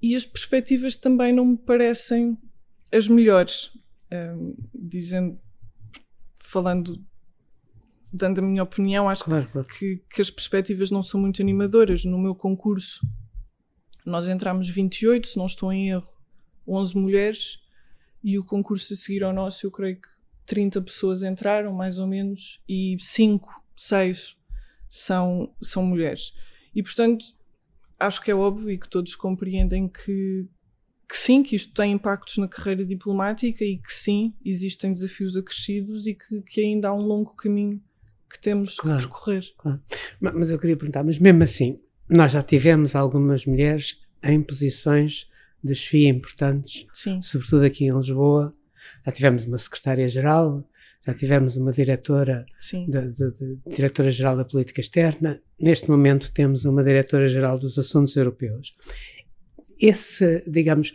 e 0.00 0.16
as 0.16 0.24
perspectivas 0.24 0.96
também 0.96 1.32
não 1.32 1.44
me 1.44 1.56
parecem 1.56 2.36
as 2.92 3.06
melhores. 3.08 3.70
Um, 4.12 4.54
dizendo, 4.74 5.40
falando, 6.36 7.02
dando 8.12 8.40
a 8.40 8.42
minha 8.42 8.62
opinião, 8.62 9.08
acho 9.08 9.24
claro, 9.24 9.48
claro. 9.50 9.66
Que, 9.66 10.02
que 10.12 10.20
as 10.20 10.30
perspectivas 10.30 10.90
não 10.90 11.02
são 11.02 11.18
muito 11.20 11.40
animadoras. 11.40 12.04
No 12.04 12.18
meu 12.18 12.34
concurso, 12.34 13.00
nós 14.04 14.28
entramos 14.28 14.68
28, 14.68 15.28
se 15.28 15.36
não 15.38 15.46
estou 15.46 15.72
em 15.72 15.90
erro, 15.90 16.12
11 16.68 16.96
mulheres, 16.96 17.58
e 18.22 18.38
o 18.38 18.44
concurso 18.44 18.92
a 18.92 18.96
seguir 18.96 19.24
ao 19.24 19.32
nosso, 19.32 19.66
eu 19.66 19.70
creio 19.70 19.96
que 19.96 20.08
30 20.46 20.82
pessoas 20.82 21.22
entraram, 21.22 21.72
mais 21.72 21.98
ou 21.98 22.06
menos, 22.06 22.60
e 22.68 22.96
5, 23.00 23.48
6 23.74 24.36
são, 24.88 25.54
são 25.60 25.84
mulheres. 25.84 26.34
E, 26.74 26.82
portanto, 26.82 27.24
acho 27.98 28.20
que 28.20 28.30
é 28.30 28.34
óbvio 28.34 28.70
e 28.70 28.78
que 28.78 28.88
todos 28.88 29.14
compreendem 29.14 29.88
que, 29.88 30.46
que 31.08 31.16
sim, 31.16 31.42
que 31.42 31.56
isto 31.56 31.72
tem 31.72 31.92
impactos 31.92 32.36
na 32.36 32.48
carreira 32.48 32.84
diplomática 32.84 33.64
e 33.64 33.78
que 33.78 33.92
sim, 33.92 34.34
existem 34.44 34.92
desafios 34.92 35.36
acrescidos 35.36 36.06
e 36.06 36.14
que, 36.14 36.42
que 36.42 36.60
ainda 36.60 36.88
há 36.88 36.94
um 36.94 37.02
longo 37.02 37.34
caminho 37.34 37.82
que 38.32 38.40
temos 38.40 38.76
claro, 38.76 38.98
que 38.98 39.04
percorrer. 39.04 39.44
Claro. 39.58 39.80
Mas 40.20 40.50
eu 40.50 40.58
queria 40.58 40.76
perguntar, 40.76 41.04
mas 41.04 41.18
mesmo 41.18 41.42
assim, 41.42 41.78
nós 42.08 42.32
já 42.32 42.42
tivemos 42.42 42.96
algumas 42.96 43.44
mulheres 43.46 44.00
em 44.22 44.42
posições 44.42 45.28
de 45.62 45.74
chefia 45.74 46.08
importantes, 46.08 46.86
sim. 46.92 47.20
sobretudo 47.22 47.64
aqui 47.64 47.84
em 47.84 47.94
Lisboa. 47.94 48.54
Já 49.06 49.12
tivemos 49.12 49.44
uma 49.44 49.58
secretária-geral, 49.58 50.68
já 51.06 51.14
tivemos 51.14 51.56
uma 51.56 51.72
diretora, 51.72 52.46
diretora-geral 53.66 54.36
da 54.36 54.44
política 54.44 54.80
externa, 54.80 55.40
neste 55.60 55.88
momento 55.90 56.32
temos 56.32 56.64
uma 56.64 56.82
diretora-geral 56.82 57.58
dos 57.58 57.78
assuntos 57.78 58.16
europeus. 58.16 58.76
Esse, 59.78 60.42
digamos, 60.48 60.94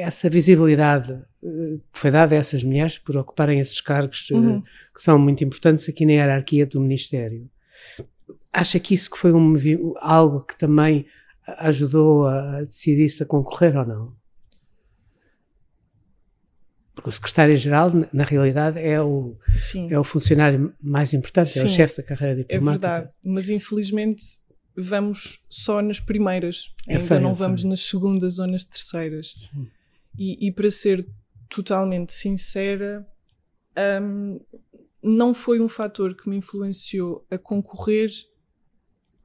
essa 0.00 0.28
visibilidade 0.28 1.12
eh, 1.42 1.78
que 1.92 1.98
foi 1.98 2.10
dada 2.10 2.34
a 2.34 2.38
essas 2.38 2.62
mulheres 2.62 2.98
por 2.98 3.16
ocuparem 3.16 3.60
esses 3.60 3.80
cargos 3.80 4.28
eh, 4.30 4.34
uhum. 4.34 4.62
que 4.62 5.00
são 5.00 5.18
muito 5.18 5.44
importantes 5.44 5.88
aqui 5.88 6.04
na 6.04 6.12
hierarquia 6.12 6.66
do 6.66 6.80
Ministério. 6.80 7.48
Acha 8.52 8.78
que 8.78 8.94
isso 8.94 9.10
que 9.10 9.18
foi 9.18 9.32
um, 9.32 9.54
algo 9.98 10.40
que 10.40 10.58
também 10.58 11.06
ajudou 11.58 12.26
a 12.26 12.62
decidir-se 12.62 13.22
a 13.22 13.26
concorrer 13.26 13.76
ou 13.76 13.86
não? 13.86 14.16
Porque 16.94 17.10
o 17.10 17.12
secretário-geral, 17.12 17.90
na 18.12 18.22
realidade, 18.22 18.78
é 18.78 19.02
o, 19.02 19.36
é 19.90 19.98
o 19.98 20.04
funcionário 20.04 20.72
mais 20.80 21.12
importante, 21.12 21.50
Sim, 21.50 21.60
é 21.60 21.64
o 21.64 21.68
chefe 21.68 21.96
da 21.96 22.02
carreira 22.04 22.40
é 22.40 22.42
diplomática. 22.42 22.86
É 22.86 22.90
verdade, 22.90 23.12
mas 23.24 23.48
infelizmente 23.48 24.22
vamos 24.76 25.40
só 25.48 25.82
nas 25.82 26.00
primeiras, 26.00 26.72
ainda 26.88 27.00
sei, 27.00 27.18
não 27.18 27.34
vamos 27.34 27.62
sei. 27.62 27.70
nas 27.70 27.80
segundas 27.80 28.38
ou 28.38 28.46
nas 28.46 28.64
terceiras. 28.64 29.50
E, 30.18 30.46
e, 30.46 30.52
para 30.52 30.70
ser 30.70 31.06
totalmente 31.48 32.12
sincera, 32.12 33.06
um, 34.02 34.40
não 35.02 35.34
foi 35.34 35.60
um 35.60 35.68
fator 35.68 36.14
que 36.14 36.28
me 36.28 36.36
influenciou 36.36 37.26
a 37.30 37.36
concorrer, 37.36 38.10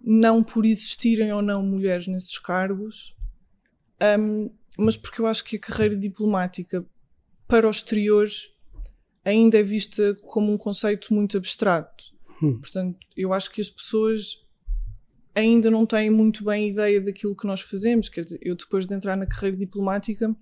não 0.02 0.44
por 0.44 0.66
existirem 0.66 1.32
ou 1.32 1.42
não 1.42 1.64
mulheres 1.64 2.08
nesses 2.08 2.38
cargos, 2.40 3.16
um, 4.20 4.50
mas 4.78 4.96
porque 4.96 5.22
eu 5.22 5.28
acho 5.28 5.44
que 5.44 5.58
a 5.58 5.60
carreira 5.60 5.96
diplomática 5.96 6.86
para 7.48 7.68
o 7.68 7.70
exterior 7.70 8.28
ainda 9.24 9.60
é 9.60 9.64
vista 9.64 10.16
como 10.22 10.52
um 10.52 10.58
conceito 10.58 11.14
muito 11.14 11.38
abstrato. 11.38 12.06
Hum. 12.42 12.60
Portanto, 12.60 12.98
eu 13.16 13.34
acho 13.34 13.52
que 13.52 13.60
as 13.62 13.70
pessoas 13.70 14.46
ainda 15.36 15.70
não 15.70 15.86
têm 15.86 16.10
muito 16.10 16.44
bem 16.44 16.70
ideia 16.70 17.02
daquilo 17.02 17.36
que 17.36 17.48
nós 17.48 17.62
fazemos. 17.62 18.10
Quer 18.10 18.24
dizer, 18.24 18.40
eu 18.42 18.56
depois 18.56 18.86
de 18.86 18.94
entrar 18.94 19.16
na 19.16 19.26
carreira 19.26 19.58
diplomática 19.58 20.36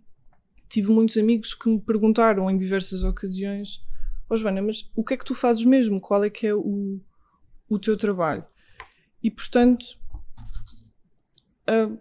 tive 0.67 0.91
muitos 0.91 1.17
amigos 1.17 1.53
que 1.53 1.69
me 1.69 1.79
perguntaram 1.79 2.49
em 2.49 2.57
diversas 2.57 3.03
ocasiões: 3.03 3.83
Ó 4.29 4.33
oh, 4.33 4.37
Joana, 4.37 4.61
mas 4.61 4.89
o 4.95 5.03
que 5.03 5.13
é 5.13 5.17
que 5.17 5.25
tu 5.25 5.33
fazes 5.33 5.65
mesmo? 5.65 6.01
Qual 6.01 6.23
é 6.23 6.29
que 6.29 6.47
é 6.47 6.53
o, 6.53 6.99
o 7.69 7.79
teu 7.79 7.97
trabalho? 7.97 8.45
E 9.23 9.31
portanto, 9.31 9.85
uh, 11.69 11.97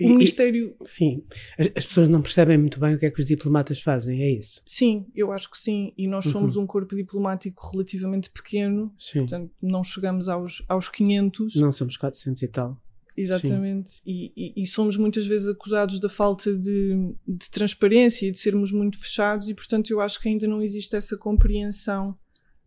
o 0.00 0.08
Ministério. 0.08 0.76
sim, 0.84 1.22
as, 1.58 1.68
as, 1.76 1.86
pessoas 1.86 2.08
não 2.08 2.20
percebem 2.20 2.58
muito 2.58 2.80
bem 2.80 2.94
o 2.94 2.98
que 2.98 3.06
é 3.06 3.10
que 3.10 3.20
os 3.20 3.26
diplomatas 3.26 3.80
fazem, 3.80 4.22
é 4.22 4.30
isso? 4.30 4.60
Sim, 4.64 5.06
eu 5.14 5.32
acho 5.32 5.50
que 5.50 5.56
sim. 5.56 5.92
E 5.96 6.06
nós 6.06 6.26
somos 6.26 6.56
uhum. 6.56 6.64
um 6.64 6.66
corpo 6.66 6.94
diplomático 6.94 7.70
relativamente 7.70 8.30
pequeno, 8.30 8.92
sim. 8.96 9.20
portanto, 9.20 9.50
não 9.62 9.84
chegamos 9.84 10.28
aos, 10.28 10.62
aos 10.68 10.88
500. 10.88 11.56
Não, 11.56 11.72
somos 11.72 11.96
400 11.96 12.42
e 12.42 12.48
tal. 12.48 12.80
Exatamente, 13.16 14.00
e, 14.06 14.32
e, 14.36 14.62
e, 14.62 14.66
somos 14.66 14.96
muitas 14.96 15.26
vezes 15.26 15.48
acusados 15.48 15.98
da 15.98 16.08
falta 16.08 16.56
de, 16.56 17.14
de 17.26 17.50
transparência 17.50 18.26
e 18.26 18.30
de 18.30 18.38
sermos 18.38 18.72
muito 18.72 18.98
fechados, 18.98 19.48
e 19.48 19.54
portanto 19.54 19.90
eu 19.90 20.00
acho 20.00 20.20
que 20.20 20.28
ainda 20.28 20.46
não 20.46 20.62
existe 20.62 20.94
essa 20.96 21.16
compreensão 21.16 22.16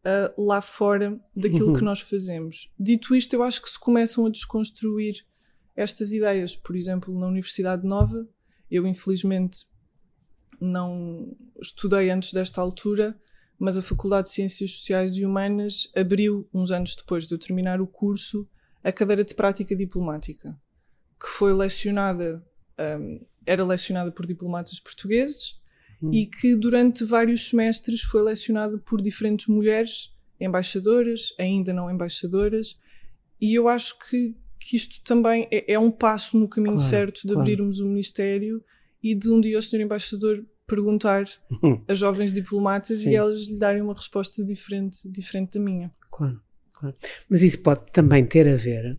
uh, 0.03 0.45
lá 0.45 0.62
fora 0.62 1.19
daquilo 1.36 1.67
uhum. 1.67 1.73
que 1.73 1.84
nós 1.84 2.01
fazemos. 2.01 2.71
Dito 2.79 3.15
isto, 3.15 3.34
eu 3.34 3.43
acho 3.43 3.62
que 3.62 3.69
se 3.69 3.79
começam 3.79 4.25
a 4.25 4.29
desconstruir 4.29 5.25
estas 5.75 6.13
ideias. 6.13 6.56
Por 6.56 6.75
exemplo, 6.75 7.17
na 7.17 7.27
Universidade 7.27 7.86
Nova, 7.88 8.27
eu 8.69 8.86
infelizmente 8.86 9.65
não 10.60 11.36
estudei 11.62 12.10
antes 12.10 12.32
desta 12.34 12.62
altura, 12.62 13.19
mas 13.60 13.77
a 13.77 13.82
Faculdade 13.82 14.27
de 14.27 14.34
Ciências 14.34 14.71
Sociais 14.71 15.15
e 15.15 15.25
Humanas 15.25 15.89
abriu, 15.95 16.47
uns 16.53 16.71
anos 16.71 16.95
depois 16.95 17.25
de 17.25 17.34
eu 17.34 17.39
terminar 17.39 17.82
o 17.82 17.88
curso, 17.88 18.47
a 18.84 18.91
cadeira 18.91 19.24
de 19.24 19.34
prática 19.34 19.76
diplomática, 19.76 20.60
que 21.19 21.28
foi 21.28 21.54
lecionada, 21.54 22.46
um, 23.00 23.26
era 23.46 23.63
lecionada 23.63 24.12
por 24.12 24.26
diplomatas 24.26 24.80
portugueses 24.80 25.60
hum. 26.02 26.12
e 26.13 26.26
que 26.26 26.56
durante 26.56 27.04
vários 27.04 27.50
semestres 27.50 28.02
foi 28.02 28.22
lecionada 28.22 28.78
por 28.78 29.02
diferentes 29.02 29.48
mulheres, 29.48 30.12
embaixadoras, 30.39 31.34
ainda 31.39 31.72
não 31.72 31.89
embaixadoras, 31.89 32.78
e 33.39 33.54
eu 33.54 33.67
acho 33.67 33.98
que 34.00 34.36
que 34.65 34.76
isto 34.76 35.02
também 35.04 35.48
é, 35.52 35.74
é 35.74 35.80
um 35.80 35.91
passo 35.91 36.38
no 36.38 36.48
caminho 36.48 36.76
claro, 36.76 36.89
certo 36.89 37.22
de 37.22 37.34
claro. 37.34 37.41
abrirmos 37.41 37.80
o 37.80 37.88
Ministério 37.88 38.63
e 39.02 39.13
de 39.13 39.30
um 39.30 39.39
dia 39.39 39.60
o 39.60 39.62
Sr. 39.62 39.82
Embaixador 39.82 40.43
perguntar 40.65 41.26
uhum. 41.52 41.84
a 41.88 41.93
jovens 41.93 42.32
diplomatas 42.32 43.00
Sim. 43.00 43.12
e 43.12 43.15
elas 43.15 43.48
lhe 43.48 43.60
darem 43.60 43.82
uma 43.82 43.93
resposta 43.93 44.43
diferente, 44.43 45.10
diferente 45.10 45.58
da 45.58 45.60
minha. 45.60 45.93
Claro, 46.10 46.41
claro. 46.73 46.95
Mas 47.29 47.41
isso 47.41 47.59
pode 47.59 47.91
também 47.91 48.25
ter 48.25 48.47
a 48.47 48.55
ver, 48.55 48.97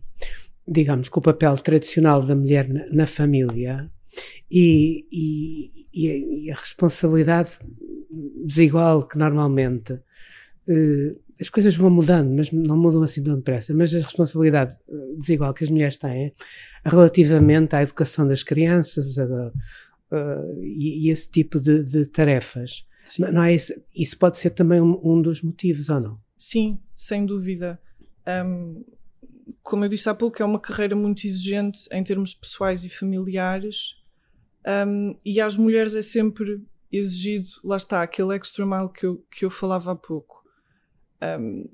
digamos, 0.67 1.09
com 1.09 1.19
o 1.19 1.23
papel 1.23 1.55
tradicional 1.57 2.23
da 2.23 2.35
mulher 2.35 2.67
na, 2.67 2.85
na 2.89 3.07
família 3.07 3.91
e, 4.49 5.05
e, 5.11 5.71
e, 5.93 6.09
a, 6.09 6.15
e, 6.15 6.51
a, 6.51 6.55
responsabilidade 6.55 7.59
desigual 8.45 9.07
que 9.07 9.17
normalmente 9.17 9.99
eh, 10.67 11.15
as 11.39 11.49
coisas 11.49 11.75
vão 11.75 11.89
mudando, 11.89 12.33
mas 12.33 12.51
não 12.51 12.77
mudam 12.77 13.03
assim 13.03 13.21
tão 13.21 13.35
depressa. 13.35 13.73
Mas 13.73 13.93
a 13.93 13.99
responsabilidade 13.99 14.77
eh, 14.87 15.17
desigual 15.17 15.53
que 15.53 15.63
as 15.63 15.69
mulheres 15.69 15.97
têm 15.97 16.33
relativamente 16.83 17.75
à 17.75 17.81
educação 17.81 18.27
das 18.27 18.43
crianças 18.43 19.17
a, 19.17 19.51
a, 20.11 20.43
e, 20.61 21.09
esse 21.09 21.29
tipo 21.29 21.59
de, 21.59 21.83
de 21.83 22.05
tarefas. 22.05 22.85
Não 23.19 23.43
é 23.43 23.53
isso, 23.53 23.73
isso 23.95 24.17
pode 24.17 24.37
ser 24.37 24.51
também 24.51 24.81
um, 24.81 24.99
um, 25.03 25.21
dos 25.21 25.41
motivos, 25.41 25.89
ou 25.89 25.99
não? 25.99 26.19
Sim, 26.37 26.79
sem 26.95 27.25
dúvida. 27.25 27.79
Um, 28.27 28.83
como 29.61 29.85
eu 29.85 29.89
disse 29.89 30.09
há 30.09 30.15
pouco, 30.15 30.41
é 30.41 30.45
uma 30.45 30.59
carreira 30.59 30.95
muito 30.95 31.25
exigente 31.25 31.87
em 31.91 32.03
termos 32.03 32.33
pessoais 32.33 32.85
e 32.85 32.89
familiares. 32.89 33.95
Um, 34.87 35.15
e 35.23 35.39
às 35.41 35.55
mulheres 35.55 35.93
é 35.93 36.01
sempre 36.01 36.63
exigido, 36.91 37.49
lá 37.63 37.77
está, 37.77 38.01
aquele 38.01 38.35
extra 38.35 38.65
mile 38.65 38.89
que 38.89 39.05
eu, 39.05 39.25
que 39.29 39.45
eu 39.45 39.49
falava 39.49 39.91
há 39.91 39.95
pouco 39.95 40.35
um, 41.21 41.67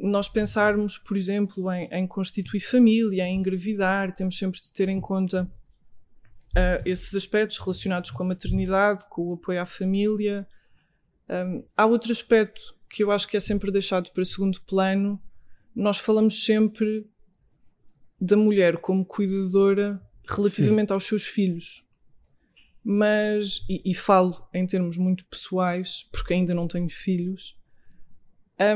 nós 0.00 0.28
pensarmos, 0.28 0.96
por 0.96 1.16
exemplo, 1.16 1.70
em, 1.70 1.88
em, 1.92 2.06
constituir 2.06 2.60
família, 2.60 3.24
em 3.24 3.38
engravidar, 3.38 4.14
temos 4.14 4.38
sempre 4.38 4.60
de 4.60 4.72
ter 4.72 4.88
em 4.88 5.00
conta 5.00 5.50
uh, 6.56 6.82
esses 6.86 7.14
aspectos 7.14 7.58
relacionados 7.58 8.10
com 8.10 8.22
a 8.22 8.26
maternidade, 8.26 9.04
com 9.10 9.28
o 9.28 9.34
apoio 9.34 9.60
à 9.60 9.66
família. 9.66 10.48
Um, 11.28 11.64
há 11.76 11.84
outro 11.84 12.10
aspecto 12.10 12.74
que 12.90 13.04
eu 13.04 13.12
acho 13.12 13.28
que 13.28 13.36
é 13.36 13.40
sempre 13.40 13.70
deixado 13.70 14.10
para 14.10 14.24
segundo 14.24 14.60
plano. 14.62 15.22
Nós 15.74 15.98
falamos 15.98 16.44
sempre 16.44 17.08
da 18.20 18.36
mulher 18.36 18.78
como 18.78 19.04
cuidadora 19.04 20.02
relativamente 20.28 20.88
Sim. 20.88 20.94
aos 20.94 21.04
seus 21.04 21.26
filhos. 21.26 21.86
Mas, 22.82 23.64
e, 23.68 23.90
e 23.90 23.94
falo 23.94 24.48
em 24.52 24.66
termos 24.66 24.96
muito 24.96 25.24
pessoais, 25.26 26.08
porque 26.10 26.34
ainda 26.34 26.54
não 26.54 26.66
tenho 26.66 26.90
filhos, 26.90 27.56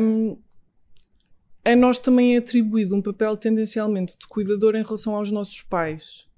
um, 0.01 0.39
a 1.65 1.75
nós 1.75 1.99
também 1.99 2.35
é 2.35 2.39
atribuído 2.39 2.95
um 2.95 3.03
papel 3.03 3.37
tendencialmente 3.37 4.17
de 4.19 4.29
cuidador 4.29 4.77
em 4.77 4.83
relação 4.83 5.15
aos 5.17 5.31
nossos 5.31 5.61
pais. 5.63 6.29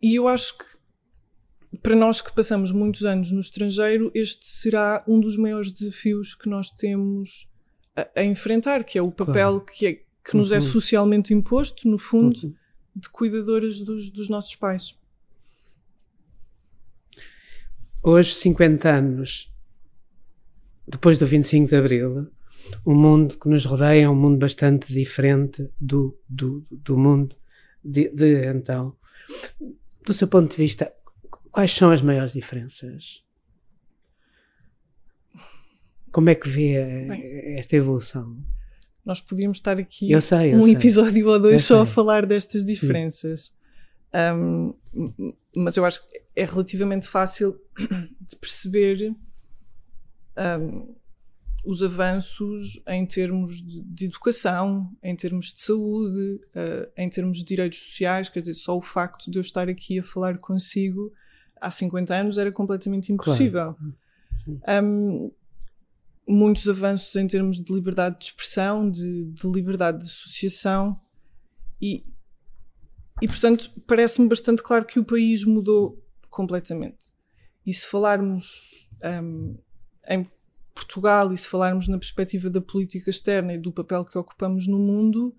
E 0.00 0.14
eu 0.14 0.28
acho 0.28 0.58
que 0.58 0.64
para 1.82 1.96
nós 1.96 2.20
que 2.20 2.32
passamos 2.32 2.70
muitos 2.72 3.04
anos 3.04 3.32
no 3.32 3.40
estrangeiro, 3.40 4.10
este 4.14 4.46
será 4.46 5.04
um 5.06 5.20
dos 5.20 5.36
maiores 5.36 5.70
desafios 5.70 6.34
que 6.34 6.48
nós 6.48 6.70
temos 6.70 7.48
a, 7.96 8.08
a 8.16 8.24
enfrentar, 8.24 8.84
que 8.84 8.98
é 8.98 9.02
o 9.02 9.10
papel 9.10 9.60
claro. 9.60 9.64
que, 9.72 9.86
é, 9.86 9.92
que 10.24 10.36
nos 10.36 10.52
é 10.52 10.58
uhum. 10.58 10.66
é 10.66 10.68
socialmente 10.68 11.34
imposto, 11.34 11.88
no 11.88 11.98
fundo, 11.98 12.38
uhum. 12.44 12.54
de 12.94 13.08
cuidadoras 13.08 13.80
dos, 13.80 14.10
dos 14.10 14.28
nossos 14.28 14.54
pais. 14.54 14.94
Hoje, 18.02 18.34
50 18.34 18.88
anos 18.88 19.54
depois 20.86 21.18
do 21.18 21.26
25 21.26 21.68
de 21.68 21.76
Abril, 21.76 22.30
o 22.84 22.94
mundo 22.94 23.38
que 23.38 23.48
nos 23.48 23.64
rodeia 23.64 24.04
é 24.04 24.08
um 24.08 24.14
mundo 24.14 24.38
bastante 24.38 24.92
diferente 24.92 25.70
do, 25.80 26.18
do, 26.28 26.64
do 26.70 26.96
mundo 26.96 27.36
de, 27.82 28.08
de 28.10 28.46
então. 28.46 28.94
Do 30.04 30.12
seu 30.12 30.28
ponto 30.28 30.50
de 30.50 30.56
vista, 30.56 30.92
quais 31.54 31.70
são 31.70 31.92
as 31.92 32.02
maiores 32.02 32.32
diferenças? 32.32 33.22
Como 36.10 36.28
é 36.28 36.34
que 36.34 36.48
vê 36.48 37.06
Bem, 37.08 37.56
esta 37.56 37.76
evolução? 37.76 38.36
Nós 39.04 39.20
podíamos 39.20 39.58
estar 39.58 39.78
aqui 39.78 40.10
eu 40.10 40.20
sei, 40.20 40.52
eu 40.52 40.58
um 40.58 40.62
sei. 40.62 40.74
episódio 40.74 41.28
ou 41.28 41.38
dois 41.38 41.62
só 41.62 41.82
a 41.82 41.86
falar 41.86 42.26
destas 42.26 42.64
diferenças. 42.64 43.52
Um, 44.12 44.74
mas 45.56 45.76
eu 45.76 45.84
acho 45.84 46.04
que 46.08 46.22
é 46.34 46.44
relativamente 46.44 47.06
fácil 47.06 47.60
de 47.78 48.36
perceber 48.40 49.14
um, 50.60 50.92
os 51.64 51.84
avanços 51.84 52.82
em 52.88 53.06
termos 53.06 53.62
de, 53.62 53.80
de, 53.82 54.04
educação, 54.06 54.90
em 55.00 55.14
termos 55.14 55.52
de 55.52 55.60
saúde, 55.60 56.40
uh, 56.56 56.90
em 56.96 57.08
termos 57.08 57.38
de 57.38 57.44
direitos 57.44 57.80
sociais. 57.80 58.28
Quer 58.28 58.40
dizer, 58.40 58.54
só 58.54 58.76
o 58.76 58.82
facto 58.82 59.30
de 59.30 59.38
eu 59.38 59.40
estar 59.40 59.68
aqui 59.68 60.00
a 60.00 60.02
falar 60.02 60.38
consigo 60.38 61.12
há 61.60 61.70
50 61.70 62.14
anos 62.14 62.38
era 62.38 62.52
completamente 62.52 63.12
impossível. 63.12 63.74
Claro. 64.46 64.84
Um, 64.84 65.30
muitos 66.26 66.68
avanços 66.68 67.14
em 67.16 67.26
termos 67.26 67.58
de 67.62 67.72
liberdade 67.72 68.18
de 68.18 68.24
expressão, 68.24 68.90
de, 68.90 69.24
de 69.26 69.46
liberdade 69.46 69.98
de 69.98 70.04
associação 70.04 70.96
e, 71.80 72.04
e 73.20 73.26
portanto, 73.26 73.70
parece-me 73.86 74.28
bastante 74.28 74.62
claro 74.62 74.84
que 74.84 74.98
o 74.98 75.04
país 75.04 75.44
mudou 75.44 76.02
completamente. 76.30 77.12
E 77.64 77.72
se 77.72 77.86
falarmos 77.86 78.88
um, 79.22 79.56
em 80.08 80.28
Portugal 80.74 81.32
e 81.32 81.36
se 81.36 81.48
falarmos 81.48 81.88
na 81.88 81.98
perspectiva 81.98 82.50
da 82.50 82.60
política 82.60 83.10
externa 83.10 83.54
e 83.54 83.58
do 83.58 83.72
papel 83.72 84.04
que 84.04 84.18
ocupamos 84.18 84.66
no 84.66 84.78
mundo, 84.78 85.34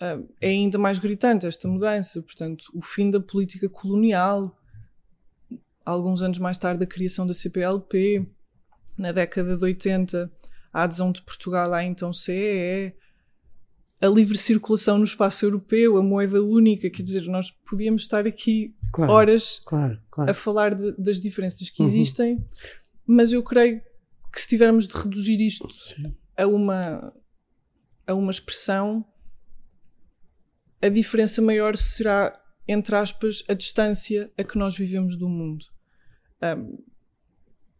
um, 0.00 0.28
é 0.40 0.48
ainda 0.48 0.78
mais 0.78 0.98
gritante 0.98 1.46
esta 1.46 1.68
mudança. 1.68 2.20
Portanto, 2.22 2.64
o 2.74 2.82
fim 2.82 3.10
da 3.10 3.20
política 3.20 3.68
colonial, 3.68 4.58
alguns 5.84 6.22
anos 6.22 6.38
mais 6.38 6.56
tarde 6.56 6.84
a 6.84 6.86
criação 6.86 7.26
da 7.26 7.34
CPLP, 7.34 8.26
na 8.96 9.12
década 9.12 9.56
de 9.56 9.64
80 9.64 10.30
a 10.72 10.84
adesão 10.84 11.12
de 11.12 11.20
Portugal 11.22 11.72
à 11.74 11.84
então 11.84 12.12
CEE, 12.12 12.94
a 14.00 14.06
livre 14.08 14.36
circulação 14.36 14.98
no 14.98 15.04
espaço 15.04 15.44
europeu, 15.44 15.96
a 15.96 16.02
moeda 16.02 16.42
única, 16.42 16.90
quer 16.90 17.02
dizer, 17.02 17.22
nós 17.26 17.50
podíamos 17.50 18.02
estar 18.02 18.26
aqui 18.26 18.74
claro, 18.92 19.12
horas 19.12 19.60
claro, 19.64 20.00
claro. 20.10 20.30
a 20.30 20.34
falar 20.34 20.74
de, 20.74 20.92
das 20.92 21.20
diferenças 21.20 21.68
que 21.68 21.82
uhum. 21.82 21.88
existem, 21.88 22.44
mas 23.06 23.32
eu 23.32 23.42
creio 23.42 23.80
que 24.32 24.40
se 24.40 24.48
tivermos 24.48 24.88
de 24.88 24.94
reduzir 24.96 25.40
isto 25.40 25.68
a 26.36 26.46
uma, 26.46 27.12
a 28.06 28.14
uma 28.14 28.30
expressão, 28.30 29.04
a 30.80 30.88
diferença 30.88 31.40
maior 31.40 31.76
será, 31.76 32.40
entre 32.66 32.96
aspas, 32.96 33.44
a 33.46 33.54
distância 33.54 34.32
a 34.36 34.42
que 34.42 34.58
nós 34.58 34.76
vivemos 34.76 35.16
do 35.16 35.28
mundo. 35.28 35.66
Um, 36.42 36.78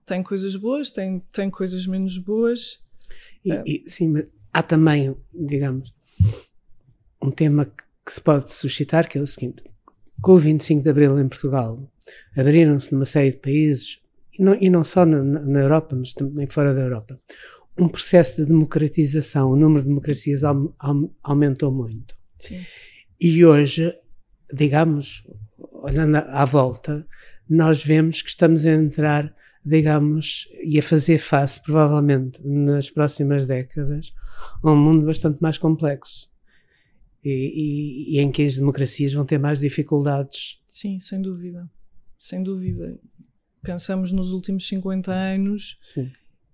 tem 0.04 0.22
coisas 0.22 0.56
boas, 0.56 0.90
tem, 0.90 1.20
tem 1.32 1.50
coisas 1.50 1.86
menos 1.86 2.18
boas. 2.18 2.80
E, 3.44 3.52
um, 3.52 3.62
e, 3.66 3.84
sim, 3.86 4.08
mas 4.08 4.26
há 4.52 4.62
também, 4.62 5.16
digamos, 5.32 5.94
um 7.22 7.30
tema 7.30 7.66
que 8.04 8.12
se 8.12 8.20
pode 8.20 8.52
suscitar, 8.52 9.08
que 9.08 9.18
é 9.18 9.20
o 9.20 9.26
seguinte: 9.26 9.62
com 10.20 10.32
o 10.32 10.38
25 10.38 10.82
de 10.82 10.90
Abril 10.90 11.18
em 11.18 11.28
Portugal, 11.28 11.80
abriram-se 12.36 12.92
numa 12.92 13.04
série 13.04 13.30
de 13.30 13.38
países, 13.38 14.00
e 14.38 14.42
não, 14.42 14.54
e 14.60 14.70
não 14.70 14.84
só 14.84 15.04
na, 15.04 15.22
na, 15.22 15.60
Europa, 15.60 15.94
mas 15.96 16.12
também 16.12 16.46
fora 16.46 16.74
da 16.74 16.80
Europa, 16.80 17.20
um 17.78 17.88
processo 17.88 18.42
de 18.42 18.48
democratização. 18.48 19.50
O 19.50 19.56
número 19.56 19.82
de 19.82 19.88
democracias 19.88 20.42
aumentou 21.22 21.72
muito. 21.72 22.16
Sim. 22.38 22.60
E 23.20 23.44
hoje, 23.44 23.94
digamos, 24.52 25.24
olhando 25.58 26.16
à 26.16 26.44
volta, 26.44 27.06
nós 27.52 27.84
vemos 27.84 28.22
que 28.22 28.30
estamos 28.30 28.64
a 28.64 28.70
entrar, 28.70 29.34
digamos, 29.62 30.48
e 30.64 30.78
a 30.78 30.82
fazer 30.82 31.18
face, 31.18 31.60
provavelmente, 31.62 32.40
nas 32.42 32.90
próximas 32.90 33.46
décadas, 33.46 34.14
a 34.62 34.70
um 34.70 34.76
mundo 34.76 35.04
bastante 35.04 35.38
mais 35.40 35.58
complexo 35.58 36.30
e, 37.22 37.30
e, 37.30 38.16
e, 38.16 38.20
em 38.20 38.32
que 38.32 38.42
as 38.46 38.56
democracias 38.56 39.12
vão 39.12 39.26
ter 39.26 39.38
mais 39.38 39.60
dificuldades. 39.60 40.60
Sim, 40.66 40.98
sem 40.98 41.20
dúvida. 41.20 41.70
Sem 42.16 42.42
dúvida. 42.42 42.98
Pensamos 43.62 44.12
nos 44.12 44.32
últimos 44.32 44.66
50 44.66 45.12
anos 45.12 45.78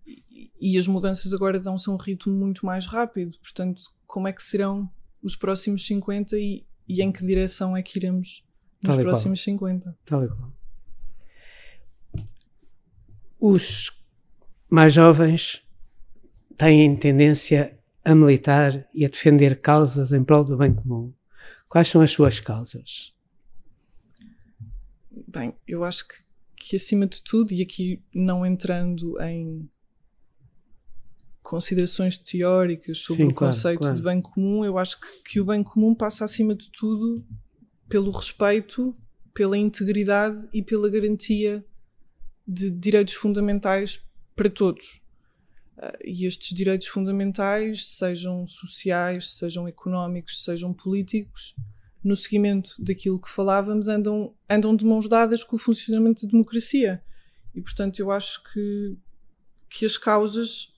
e, 0.04 0.50
e, 0.60 0.76
as 0.76 0.88
mudanças 0.88 1.32
agora 1.32 1.60
dão-se 1.60 1.88
a 1.88 1.92
um 1.92 1.96
ritmo 1.96 2.34
muito 2.34 2.66
mais 2.66 2.86
rápido. 2.86 3.38
Portanto, 3.40 3.82
como 4.04 4.26
é 4.26 4.32
que 4.32 4.42
serão 4.42 4.90
os 5.22 5.36
próximos 5.36 5.86
50 5.86 6.36
e, 6.36 6.66
e 6.88 7.02
em 7.02 7.12
que 7.12 7.24
direção 7.24 7.76
é 7.76 7.82
que 7.84 7.98
iremos 8.00 8.44
nos 8.82 8.96
Tal 8.96 8.98
próximos 8.98 9.40
qual. 9.40 9.58
50? 9.58 9.98
Tal 10.04 10.24
e 10.24 10.28
qual. 10.28 10.57
Os 13.40 13.92
mais 14.68 14.92
jovens 14.92 15.62
têm 16.56 16.96
tendência 16.96 17.78
a 18.04 18.14
militar 18.14 18.88
e 18.94 19.04
a 19.04 19.08
defender 19.08 19.60
causas 19.60 20.12
em 20.12 20.24
prol 20.24 20.44
do 20.44 20.56
bem 20.56 20.74
comum. 20.74 21.12
Quais 21.68 21.88
são 21.88 22.00
as 22.00 22.10
suas 22.10 22.40
causas? 22.40 23.14
Bem, 25.26 25.54
eu 25.66 25.84
acho 25.84 26.08
que, 26.08 26.14
que 26.56 26.76
acima 26.76 27.06
de 27.06 27.22
tudo, 27.22 27.52
e 27.52 27.62
aqui 27.62 28.02
não 28.14 28.44
entrando 28.44 29.20
em 29.20 29.68
considerações 31.42 32.16
teóricas 32.16 32.98
sobre 32.98 33.22
Sim, 33.22 33.28
o 33.28 33.34
claro, 33.34 33.54
conceito 33.54 33.78
claro. 33.78 33.94
de 33.94 34.02
bem 34.02 34.20
comum, 34.20 34.64
eu 34.64 34.78
acho 34.78 35.00
que, 35.00 35.32
que 35.32 35.40
o 35.40 35.44
bem 35.44 35.62
comum 35.62 35.94
passa 35.94 36.24
acima 36.24 36.54
de 36.54 36.70
tudo 36.70 37.24
pelo 37.88 38.10
respeito, 38.10 38.94
pela 39.32 39.56
integridade 39.56 40.48
e 40.52 40.62
pela 40.62 40.90
garantia 40.90 41.64
de 42.48 42.70
direitos 42.70 43.12
fundamentais 43.12 44.00
para 44.34 44.48
todos. 44.48 45.02
Uh, 45.76 45.98
e 46.02 46.24
estes 46.24 46.56
direitos 46.56 46.86
fundamentais, 46.86 47.86
sejam 47.90 48.46
sociais, 48.46 49.36
sejam 49.36 49.68
económicos, 49.68 50.42
sejam 50.42 50.72
políticos, 50.72 51.54
no 52.02 52.16
seguimento 52.16 52.72
daquilo 52.78 53.20
que 53.20 53.28
falávamos, 53.28 53.88
andam, 53.88 54.34
andam 54.48 54.74
de 54.74 54.86
mãos 54.86 55.06
dadas 55.06 55.44
com 55.44 55.56
o 55.56 55.58
funcionamento 55.58 56.24
da 56.24 56.30
democracia. 56.32 57.02
E, 57.54 57.60
portanto, 57.60 57.98
eu 57.98 58.10
acho 58.10 58.42
que, 58.50 58.96
que 59.68 59.84
as 59.84 59.98
causas 59.98 60.72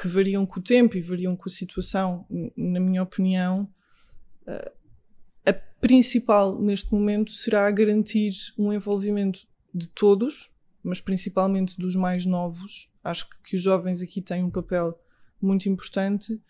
que 0.00 0.06
variam 0.06 0.46
com 0.46 0.60
o 0.60 0.62
tempo 0.62 0.96
e 0.96 1.00
variam 1.00 1.36
com 1.36 1.44
a 1.48 1.52
situação, 1.52 2.26
na 2.56 2.78
minha 2.78 3.02
opinião, 3.02 3.68
uh, 4.46 4.70
a 5.44 5.52
principal 5.52 6.60
neste 6.60 6.92
momento 6.92 7.32
será 7.32 7.68
garantir 7.70 8.32
um 8.56 8.72
envolvimento 8.72 9.40
de 9.74 9.88
todos, 9.88 10.53
mas 10.84 11.00
principalmente 11.00 11.78
dos 11.78 11.96
mais 11.96 12.26
novos, 12.26 12.90
Acho 13.04 13.28
que 13.44 13.54
os 13.54 13.62
jovens 13.62 14.00
aqui 14.00 14.22
têm 14.22 14.42
um 14.42 14.50
papel 14.50 14.98
muito 15.40 15.68
importante 15.68 16.40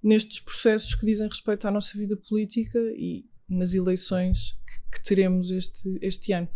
nestes 0.00 0.38
processos 0.38 0.94
que 0.94 1.04
dizem 1.04 1.26
respeito 1.26 1.66
à 1.66 1.72
nossa 1.72 1.98
vida 1.98 2.16
política 2.16 2.78
e 2.96 3.24
nas 3.48 3.74
eleições 3.74 4.56
que, 4.64 4.96
que 4.96 5.02
teremos 5.02 5.50
este, 5.50 5.98
este 6.00 6.32
ano. 6.32 6.48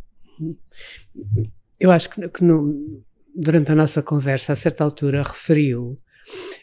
Eu 1.80 1.90
acho 1.90 2.08
que, 2.08 2.28
que 2.28 2.44
no, 2.44 3.04
durante 3.34 3.72
a 3.72 3.74
nossa 3.74 4.00
conversa, 4.00 4.52
a 4.52 4.56
certa 4.56 4.84
altura, 4.84 5.24
referiu 5.24 6.00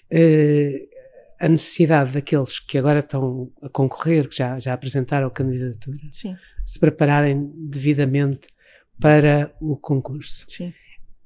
eh, 0.10 0.88
a 1.38 1.50
necessidade 1.50 2.14
daqueles 2.14 2.60
que 2.60 2.78
agora 2.78 3.00
estão 3.00 3.52
a 3.62 3.68
concorrer, 3.68 4.30
que 4.30 4.38
já, 4.38 4.58
já 4.58 4.74
apresentaram 4.74 5.28
a 5.28 5.32
candidatura, 5.32 6.00
Sim. 6.12 6.38
se 6.66 6.80
prepararem 6.80 7.52
devidamente 7.58 8.48
para 9.00 9.56
o 9.60 9.78
concurso. 9.78 10.46
Sim. 10.48 10.74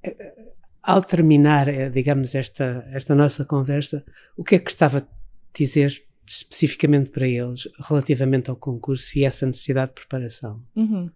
Eh, 0.03 0.53
ao 0.81 1.01
terminar, 1.01 1.67
eh, 1.67 1.89
digamos, 1.89 2.33
esta, 2.35 2.87
esta 2.91 3.13
nossa 3.13 3.45
conversa, 3.45 4.03
o 4.35 4.43
que 4.43 4.55
é 4.55 4.59
que 4.59 4.65
gostava 4.65 5.01
de 5.01 5.07
dizer 5.53 6.03
especificamente 6.25 7.09
para 7.09 7.27
eles 7.27 7.67
relativamente 7.79 8.49
ao 8.49 8.55
concurso 8.55 9.17
e 9.17 9.25
essa 9.25 9.45
necessidade 9.45 9.89
de 9.89 9.95
preparação? 9.95 10.63
Uhum. 10.75 11.11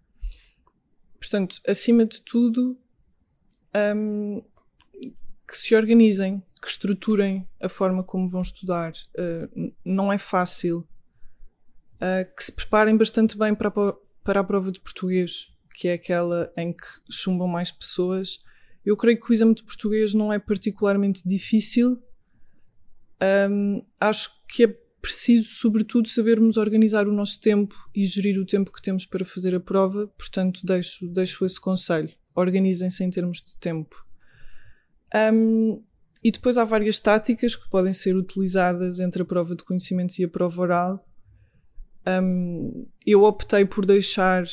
Portanto, 1.18 1.56
acima 1.66 2.04
de 2.04 2.20
tudo, 2.20 2.78
um, 3.96 4.42
que 5.46 5.56
se 5.56 5.74
organizem, 5.74 6.42
que 6.60 6.68
estruturem 6.68 7.48
a 7.60 7.68
forma 7.68 8.02
como 8.02 8.28
vão 8.28 8.42
estudar. 8.42 8.92
Uh, 9.16 9.72
não 9.84 10.12
é 10.12 10.18
fácil. 10.18 10.86
Uh, 11.96 12.34
que 12.36 12.44
se 12.44 12.52
preparem 12.52 12.96
bastante 12.96 13.38
bem 13.38 13.54
para 13.54 13.68
a, 13.68 13.94
para 14.22 14.40
a 14.40 14.44
prova 14.44 14.70
de 14.72 14.80
português, 14.80 15.53
que 15.74 15.88
é 15.88 15.94
aquela 15.94 16.52
em 16.56 16.72
que 16.72 16.86
chumbam 17.10 17.48
mais 17.48 17.70
pessoas 17.70 18.38
eu 18.84 18.96
creio 18.96 19.18
que 19.18 19.30
o 19.30 19.32
exame 19.32 19.54
de 19.54 19.62
português 19.62 20.12
não 20.12 20.32
é 20.32 20.38
particularmente 20.38 21.22
difícil. 21.24 22.02
Um, 23.50 23.82
acho 23.98 24.30
que 24.46 24.64
é 24.64 24.66
preciso, 25.00 25.48
sobretudo, 25.54 26.08
sabermos 26.08 26.56
organizar 26.56 27.08
o 27.08 27.12
nosso 27.12 27.40
tempo 27.40 27.74
e 27.94 28.04
gerir 28.04 28.38
o 28.38 28.44
tempo 28.44 28.70
que 28.70 28.82
temos 28.82 29.06
para 29.06 29.24
fazer 29.24 29.54
a 29.54 29.60
prova, 29.60 30.06
portanto, 30.18 30.60
deixo, 30.64 31.08
deixo 31.08 31.46
esse 31.46 31.58
conselho. 31.58 32.10
Organizem-se 32.36 33.02
em 33.02 33.10
termos 33.10 33.40
de 33.40 33.56
tempo. 33.56 34.04
Um, 35.32 35.82
e 36.22 36.30
depois 36.30 36.58
há 36.58 36.64
várias 36.64 36.98
táticas 36.98 37.54
que 37.56 37.68
podem 37.70 37.92
ser 37.92 38.14
utilizadas 38.16 38.98
entre 39.00 39.22
a 39.22 39.26
prova 39.26 39.54
de 39.54 39.62
conhecimentos 39.62 40.18
e 40.18 40.24
a 40.24 40.28
prova 40.28 40.60
oral. 40.60 41.08
Um, 42.06 42.86
eu 43.06 43.22
optei 43.22 43.64
por 43.64 43.86
deixar 43.86 44.44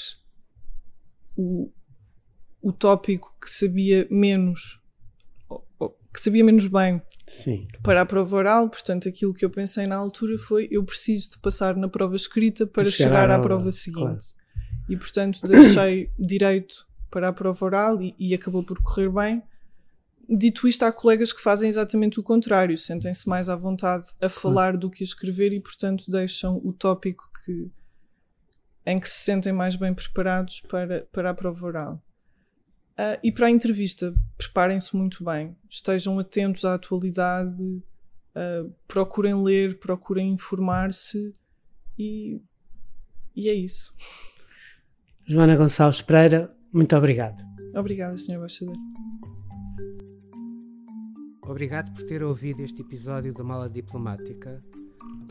o, 1.41 1.71
o 2.61 2.71
tópico 2.71 3.35
que 3.41 3.49
sabia 3.49 4.07
menos 4.09 4.79
que 6.13 6.19
sabia 6.19 6.43
menos 6.43 6.67
bem 6.67 7.01
Sim. 7.25 7.67
para 7.81 8.01
a 8.01 8.05
prova 8.05 8.35
oral, 8.35 8.69
portanto 8.69 9.07
aquilo 9.07 9.33
que 9.33 9.45
eu 9.45 9.49
pensei 9.49 9.87
na 9.87 9.95
altura 9.95 10.37
foi 10.37 10.67
eu 10.69 10.83
preciso 10.83 11.31
de 11.31 11.39
passar 11.39 11.75
na 11.75 11.87
prova 11.87 12.15
escrita 12.15 12.67
para 12.67 12.83
Chegar 12.83 13.21
chegar, 13.21 13.31
à 13.31 13.39
prova 13.39 13.71
seguinte. 13.71 14.01
claro. 14.01 14.19
E 14.89 14.97
portanto 14.97 15.39
deixei 15.47 16.11
direito 16.19 16.85
para 17.09 17.29
a 17.29 17.33
prova 17.33 17.65
oral 17.65 18.01
e, 18.01 18.13
e 18.19 18.33
acabou 18.33 18.63
por 18.63 18.81
correr 18.81 19.09
bem. 19.09 19.41
Dito 20.29 20.67
isto, 20.67 20.83
há 20.83 20.91
colegas 20.91 21.33
que 21.33 21.41
fazem 21.41 21.67
exatamente 21.67 22.19
o 22.19 22.23
contrário, 22.23 22.77
sentem-se 22.77 23.27
mais 23.27 23.49
à 23.49 23.55
vontade 23.55 24.07
a 24.21 24.29
falar 24.29 24.77
do 24.77 24.89
que 24.89 25.03
a 25.03 25.05
escrever 25.05 25.51
e, 25.51 25.59
portanto, 25.59 26.09
deixam 26.09 26.61
o 26.63 26.71
tópico 26.71 27.29
que, 27.43 27.69
em 28.85 28.99
que 28.99 29.07
se 29.07 29.23
sentem 29.23 29.53
mais 29.53 29.75
bem 29.75 29.93
preparados 29.93 30.61
para, 30.61 31.07
para 31.11 31.29
a 31.29 31.33
prova 31.33 31.65
oral. 31.65 32.03
Ah, 32.97 33.19
e 33.23 33.31
para 33.31 33.47
a 33.47 33.51
entrevista, 33.51 34.13
preparem-se 34.37 34.95
muito 34.95 35.23
bem, 35.23 35.55
estejam 35.69 36.19
atentos 36.19 36.65
à 36.65 36.75
atualidade, 36.75 37.83
ah, 38.35 38.65
procurem 38.87 39.43
ler, 39.43 39.79
procurem 39.79 40.31
informar-se 40.31 41.35
e, 41.97 42.41
e 43.35 43.49
é 43.49 43.53
isso. 43.53 43.93
Joana 45.25 45.55
Gonçalves 45.55 46.01
Pereira, 46.01 46.55
muito 46.73 46.95
obrigado. 46.95 47.41
Obrigada, 47.75 48.17
Sr. 48.17 48.35
Embaixador. 48.35 48.75
Obrigado 51.43 51.93
por 51.93 52.05
ter 52.05 52.23
ouvido 52.23 52.61
este 52.61 52.81
episódio 52.81 53.33
da 53.33 53.43
Mala 53.43 53.69
Diplomática, 53.69 54.63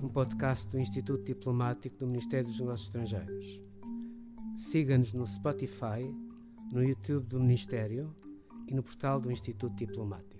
um 0.05 0.09
podcast 0.09 0.69
do 0.69 0.79
Instituto 0.79 1.25
Diplomático 1.25 1.97
do 1.99 2.07
Ministério 2.07 2.47
dos 2.47 2.59
Negócios 2.61 2.89
Estrangeiros. 2.89 3.63
Siga-nos 4.57 5.13
no 5.13 5.27
Spotify, 5.27 6.15
no 6.73 6.83
YouTube 6.83 7.27
do 7.27 7.41
Ministério 7.41 8.15
e 8.67 8.75
no 8.75 8.83
portal 8.83 9.21
do 9.21 9.31
Instituto 9.31 9.75
Diplomático. 9.77 10.40